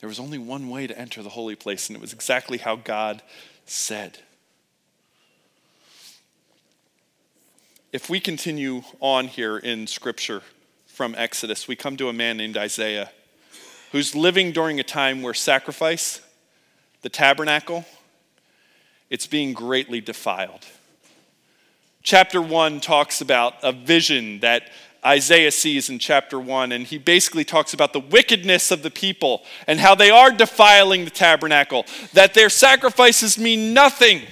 [0.00, 2.76] There was only one way to enter the holy place, and it was exactly how
[2.76, 3.22] God
[3.66, 4.18] said.
[7.92, 10.42] If we continue on here in Scripture
[10.86, 13.10] from Exodus, we come to a man named Isaiah
[13.90, 16.20] who's living during a time where sacrifice,
[17.02, 17.84] the tabernacle,
[19.08, 20.64] it's being greatly defiled.
[22.04, 24.70] Chapter 1 talks about a vision that
[25.04, 29.42] Isaiah sees in chapter 1, and he basically talks about the wickedness of the people
[29.66, 34.22] and how they are defiling the tabernacle, that their sacrifices mean nothing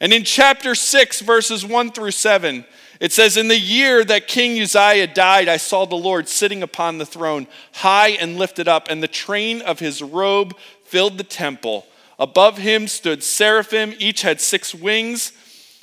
[0.00, 2.64] and in chapter 6, verses 1 through 7,
[3.00, 6.96] it says, In the year that King Uzziah died, I saw the Lord sitting upon
[6.96, 11.86] the throne, high and lifted up, and the train of his robe filled the temple.
[12.18, 15.32] Above him stood seraphim, each had six wings.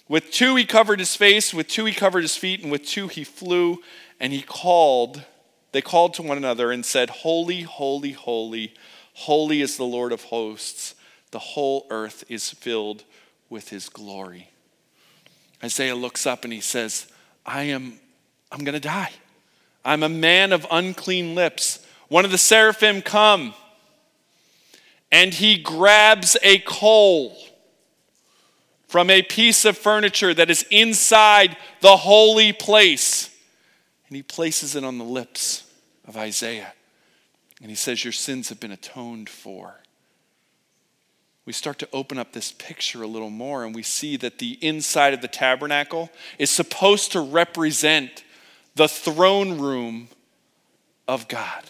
[0.08, 3.08] With two he covered his face, with two he covered his feet, and with two
[3.08, 3.84] he flew.
[4.20, 5.24] And he called,
[5.74, 8.74] they called to one another and said, Holy, holy, holy,
[9.14, 10.96] holy is the Lord of hosts.
[11.32, 13.04] The whole earth is filled
[13.50, 14.50] with his glory.
[15.64, 17.08] Isaiah looks up and he says,
[17.46, 18.00] I am,
[18.52, 19.12] I'm going to die.
[19.84, 21.86] I'm a man of unclean lips.
[22.10, 23.54] One of the seraphim come
[25.12, 27.36] and he grabs a coal
[28.88, 33.30] from a piece of furniture that is inside the holy place
[34.08, 35.70] and he places it on the lips
[36.08, 36.74] of Isaiah.
[37.62, 39.82] And he says, Your sins have been atoned for
[41.48, 44.60] we start to open up this picture a little more and we see that the
[44.62, 48.26] inside of the tabernacle is supposed to represent
[48.76, 50.10] the throne room
[51.08, 51.64] of God.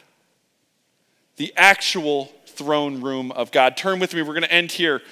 [1.36, 3.78] The actual throne room of God.
[3.78, 5.04] Turn with me, we're going to end here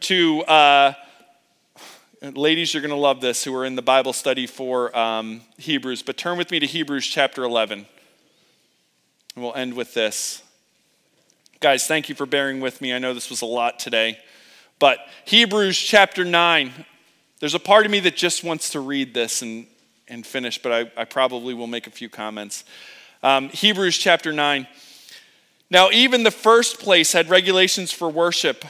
[0.00, 0.92] to, uh,
[2.20, 6.02] ladies, you're going to love this who are in the Bible study for um, Hebrews,
[6.02, 7.86] but turn with me to Hebrews chapter 11.
[9.34, 10.41] And we'll end with this.
[11.62, 12.92] Guys, thank you for bearing with me.
[12.92, 14.18] I know this was a lot today.
[14.80, 16.72] But Hebrews chapter 9,
[17.38, 19.68] there's a part of me that just wants to read this and,
[20.08, 22.64] and finish, but I, I probably will make a few comments.
[23.22, 24.66] Um, Hebrews chapter 9.
[25.70, 28.64] Now, even the first place had regulations for worship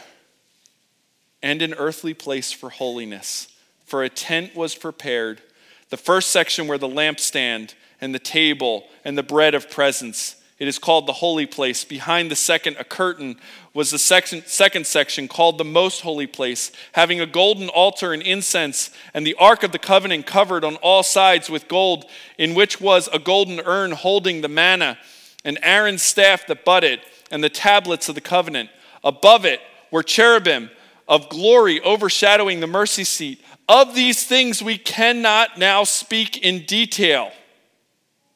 [1.42, 3.48] and an earthly place for holiness,
[3.86, 5.40] for a tent was prepared.
[5.88, 7.72] The first section where the lampstand
[8.02, 11.82] and the table and the bread of presence it is called the holy place.
[11.82, 13.34] Behind the second, a curtain
[13.74, 18.22] was the second, second section called the most holy place, having a golden altar and
[18.22, 22.04] incense, and the ark of the covenant covered on all sides with gold,
[22.38, 24.98] in which was a golden urn holding the manna,
[25.44, 27.00] and Aaron's staff that budded,
[27.32, 28.70] and the tablets of the covenant.
[29.02, 29.58] Above it
[29.90, 30.70] were cherubim
[31.08, 33.42] of glory overshadowing the mercy seat.
[33.68, 37.32] Of these things we cannot now speak in detail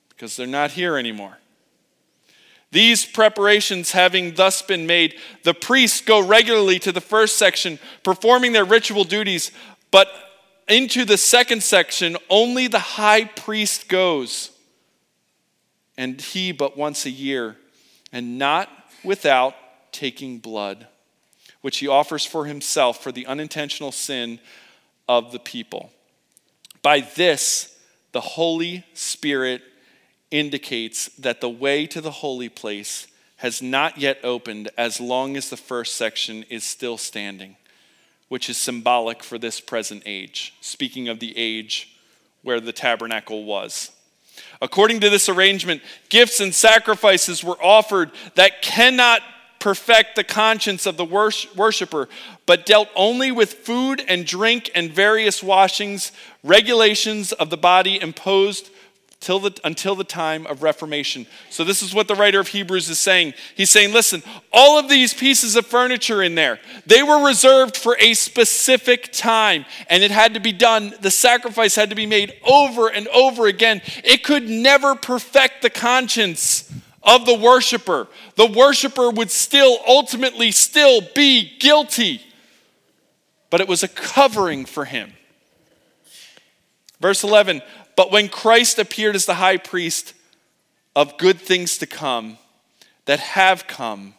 [0.09, 1.39] because they're not here anymore.
[2.77, 5.15] These preparations having thus been made,
[5.45, 9.51] the priests go regularly to the first section, performing their ritual duties,
[9.91, 10.09] but
[10.69, 14.51] into the second section, only the high priest goes,
[15.97, 17.57] and he but once a year,
[18.13, 18.69] and not
[19.03, 19.55] without
[19.91, 20.87] taking blood,
[21.63, 24.39] which he offers for himself for the unintentional sin
[25.09, 25.91] of the people.
[26.83, 27.75] By this,
[28.13, 29.63] the Holy Spirit
[30.31, 33.07] indicates that the way to the holy place
[33.37, 37.57] has not yet opened as long as the first section is still standing,
[38.29, 41.97] which is symbolic for this present age, speaking of the age
[42.43, 43.91] where the tabernacle was.
[44.61, 49.21] According to this arrangement, gifts and sacrifices were offered that cannot
[49.59, 52.09] perfect the conscience of the worshiper,
[52.47, 56.13] but dealt only with food and drink and various washings,
[56.45, 58.71] regulations of the body imposed
[59.27, 61.27] till the, until the time of Reformation.
[61.51, 63.35] So, this is what the writer of Hebrews is saying.
[63.57, 64.23] He's saying, listen,
[64.53, 69.65] all of these pieces of furniture in there, they were reserved for a specific time,
[69.91, 70.95] and it had to be done.
[71.01, 73.83] The sacrifice had to be made over and over again.
[74.05, 76.73] It could never perfect the conscience
[77.03, 78.07] of the worshiper.
[78.37, 82.23] The worshiper would still ultimately still be guilty,
[83.51, 85.15] but it was a covering for him.
[87.01, 87.61] Verse 11,
[87.97, 90.15] but when Christ appeared as the high priest
[90.95, 92.39] of good things to come,
[93.07, 94.15] that have come,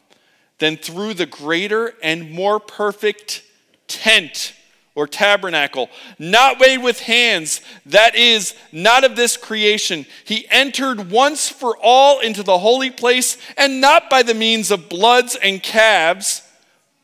[0.60, 3.44] then through the greater and more perfect
[3.88, 4.54] tent
[4.96, 11.48] or tabernacle, not made with hands, that is, not of this creation, he entered once
[11.48, 16.42] for all into the holy place, and not by the means of bloods and calves,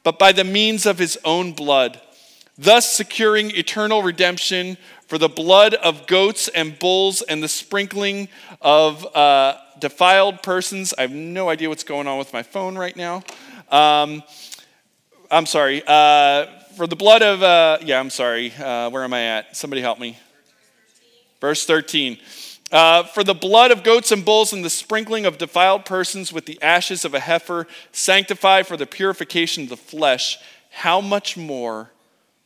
[0.01, 2.01] but by the means of his own blood,
[2.57, 4.75] thus securing eternal redemption
[5.07, 8.29] for the blood of goats and bulls and the sprinkling
[8.61, 10.93] of uh, defiled persons.
[10.97, 13.23] I have no idea what's going on with my phone right now.
[13.69, 14.23] Um,
[15.29, 15.83] I'm sorry.
[15.85, 16.45] Uh,
[16.75, 18.53] for the blood of, uh, yeah, I'm sorry.
[18.53, 19.55] Uh, where am I at?
[19.55, 20.17] Somebody help me.
[21.41, 22.17] Verse 13.
[22.71, 26.47] Uh, for the blood of goats and bulls and the sprinkling of defiled persons with
[26.47, 30.39] the ashes of a heifer, sanctify for the purification of the flesh,
[30.71, 31.91] how much more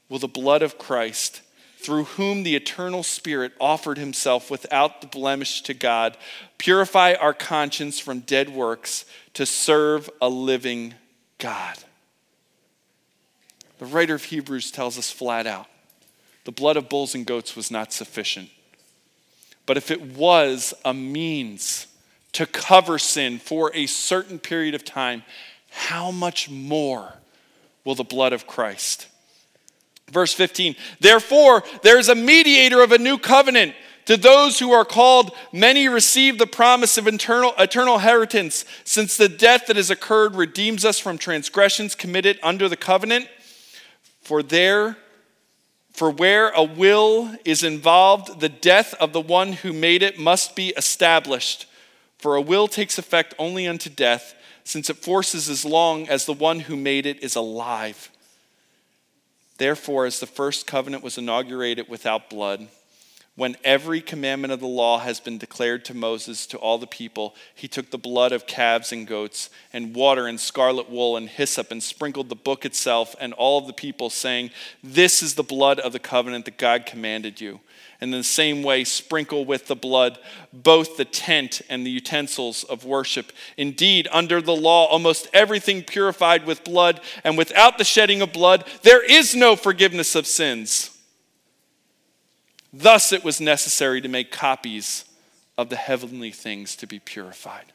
[0.09, 1.41] will the blood of Christ?
[1.77, 6.17] Through whom the eternal Spirit offered himself without the blemish to God,
[6.57, 10.95] purify our conscience from dead works to serve a living
[11.37, 11.77] God.
[13.77, 15.67] The writer of Hebrews tells us flat out
[16.47, 18.49] the blood of bulls and goats was not sufficient.
[19.65, 21.87] But if it was a means
[22.31, 25.23] to cover sin for a certain period of time,
[25.69, 27.15] how much more
[27.83, 29.07] will the blood of Christ?
[30.11, 33.75] Verse 15, therefore, there is a mediator of a new covenant.
[34.05, 39.27] To those who are called, many receive the promise of eternal, eternal inheritance, since the
[39.27, 43.27] death that has occurred redeems us from transgressions committed under the covenant.
[44.21, 44.95] For there,
[45.91, 50.55] for where a will is involved, the death of the one who made it must
[50.55, 51.65] be established.
[52.17, 56.33] For a will takes effect only unto death, since it forces as long as the
[56.33, 58.09] one who made it is alive.
[59.57, 62.67] Therefore, as the first covenant was inaugurated without blood,
[63.37, 67.35] when every commandment of the law has been declared to Moses to all the people,
[67.53, 71.71] he took the blood of calves and goats, and water and scarlet wool and hyssop,
[71.71, 74.49] and sprinkled the book itself and all of the people, saying,
[74.83, 77.59] This is the blood of the covenant that God commanded you.
[78.01, 80.17] And in the same way, sprinkle with the blood
[80.51, 83.31] both the tent and the utensils of worship.
[83.55, 88.65] Indeed, under the law, almost everything purified with blood, and without the shedding of blood,
[88.81, 90.96] there is no forgiveness of sins.
[92.73, 95.05] Thus, it was necessary to make copies
[95.57, 97.73] of the heavenly things to be purified.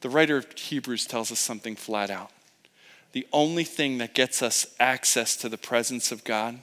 [0.00, 2.30] The writer of Hebrews tells us something flat out.
[3.12, 6.60] The only thing that gets us access to the presence of God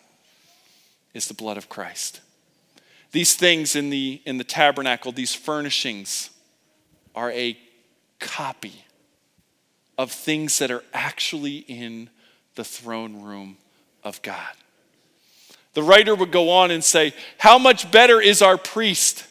[1.14, 2.22] is the blood of Christ.
[3.11, 6.30] These things in the, in the tabernacle, these furnishings,
[7.14, 7.57] are a
[8.19, 8.86] copy
[9.98, 12.10] of things that are actually in
[12.56, 13.57] the throne room
[14.03, 14.53] of God.
[15.76, 19.26] The writer would go on and say, How much better is our priest?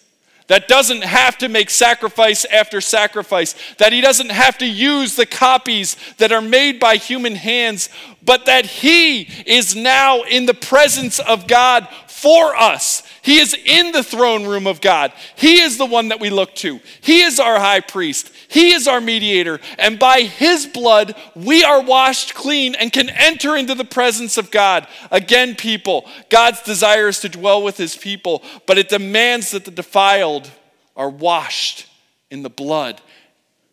[0.47, 5.27] that doesn't have to make sacrifice after sacrifice, that he doesn't have to use the
[5.27, 7.89] copies that are made by human hands,
[8.23, 13.03] but that he is now in the presence of God for us.
[13.25, 15.11] He is in the throne room of God.
[15.35, 16.79] He is the one that we look to.
[17.01, 18.31] He is our high priest.
[18.49, 19.61] He is our mediator.
[19.79, 24.51] And by his blood, we are washed clean and can enter into the presence of
[24.51, 24.87] God.
[25.11, 29.71] Again, people, God's desire is to dwell with his people, but it demands that the
[29.71, 30.51] defiled
[30.95, 31.89] are washed
[32.31, 33.01] in the blood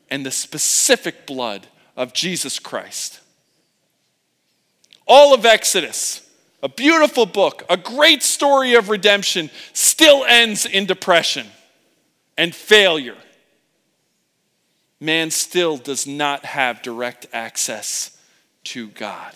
[0.10, 1.68] and the specific blood
[1.98, 3.20] of Jesus Christ.
[5.06, 6.26] All of Exodus
[6.64, 11.48] a beautiful book, a great story of redemption, still ends in depression
[12.38, 13.18] and failure.
[15.00, 18.18] Man still does not have direct access
[18.66, 19.34] to God.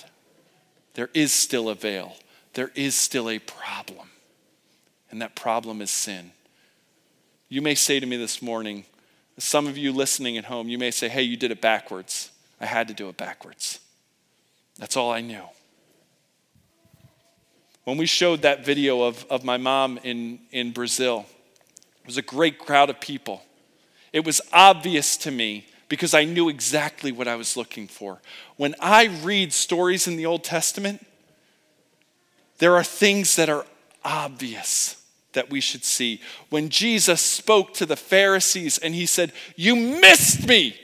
[0.94, 2.16] There is still a veil,
[2.54, 4.10] there is still a problem,
[5.12, 6.32] and that problem is sin.
[7.50, 8.86] You may say to me this morning,
[9.38, 12.32] some of you listening at home, you may say, hey, you did it backwards.
[12.62, 13.80] I had to do it backwards.
[14.78, 15.44] That's all I knew.
[17.86, 21.26] When we showed that video of, of my mom in, in Brazil,
[22.02, 23.44] it was a great crowd of people.
[24.12, 28.22] It was obvious to me because I knew exactly what I was looking for.
[28.58, 31.06] When I read stories in the Old Testament,
[32.58, 33.66] there are things that are
[34.04, 35.02] obvious
[35.34, 36.22] that we should see.
[36.50, 40.76] When Jesus spoke to the Pharisees and he said, You missed me,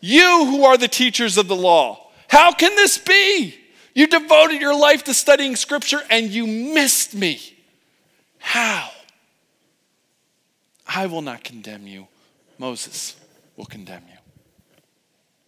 [0.00, 2.08] you who are the teachers of the law.
[2.28, 3.58] How can this be?
[3.96, 7.40] You devoted your life to studying scripture and you missed me.
[8.36, 8.90] How?
[10.86, 12.06] I will not condemn you.
[12.58, 13.16] Moses
[13.56, 14.18] will condemn you.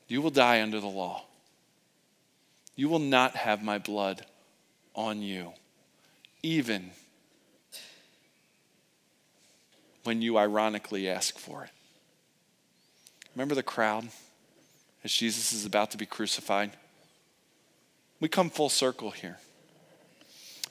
[0.08, 1.26] You will die under the law.
[2.74, 4.24] You will not have my blood
[4.94, 5.52] on you,
[6.42, 6.92] even
[10.04, 11.70] when you ironically ask for it.
[13.34, 14.08] Remember the crowd
[15.04, 16.70] as Jesus is about to be crucified?
[18.20, 19.39] We come full circle here.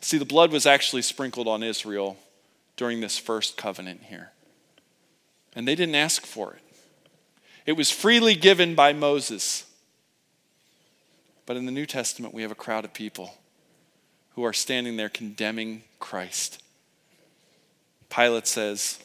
[0.02, 2.18] See, the blood was actually sprinkled on Israel
[2.76, 4.32] during this first covenant here,
[5.56, 6.62] and they didn't ask for it.
[7.66, 9.66] It was freely given by Moses.
[11.46, 13.34] But in the New Testament, we have a crowd of people
[14.36, 16.62] who are standing there condemning Christ.
[18.10, 19.00] Pilate says,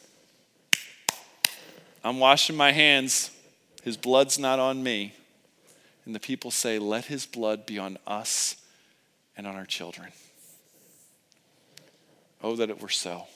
[2.05, 3.31] I'm washing my hands.
[3.82, 5.14] His blood's not on me.
[6.04, 8.56] And the people say, Let his blood be on us
[9.36, 10.08] and on our children.
[12.42, 13.26] Oh, that it were so.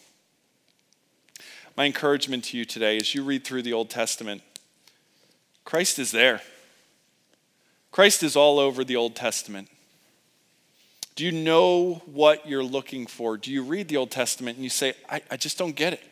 [1.76, 4.42] My encouragement to you today as you read through the Old Testament,
[5.64, 6.40] Christ is there.
[7.92, 9.68] Christ is all over the Old Testament.
[11.14, 13.36] Do you know what you're looking for?
[13.36, 16.02] Do you read the Old Testament and you say, I, I just don't get it?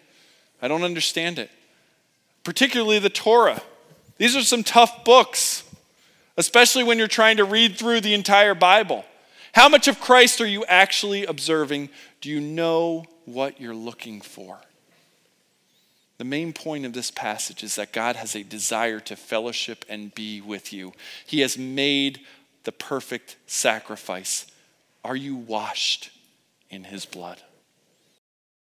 [0.62, 1.50] I don't understand it.
[2.42, 3.62] Particularly the Torah.
[4.16, 5.64] These are some tough books
[6.36, 9.04] especially when you're trying to read through the entire Bible.
[9.52, 11.90] How much of Christ are you actually observing?
[12.20, 14.58] Do you know what you're looking for?
[16.18, 20.14] The main point of this passage is that God has a desire to fellowship and
[20.14, 20.92] be with you.
[21.26, 22.20] He has made
[22.64, 24.46] the perfect sacrifice.
[25.04, 26.10] Are you washed
[26.70, 27.42] in His blood?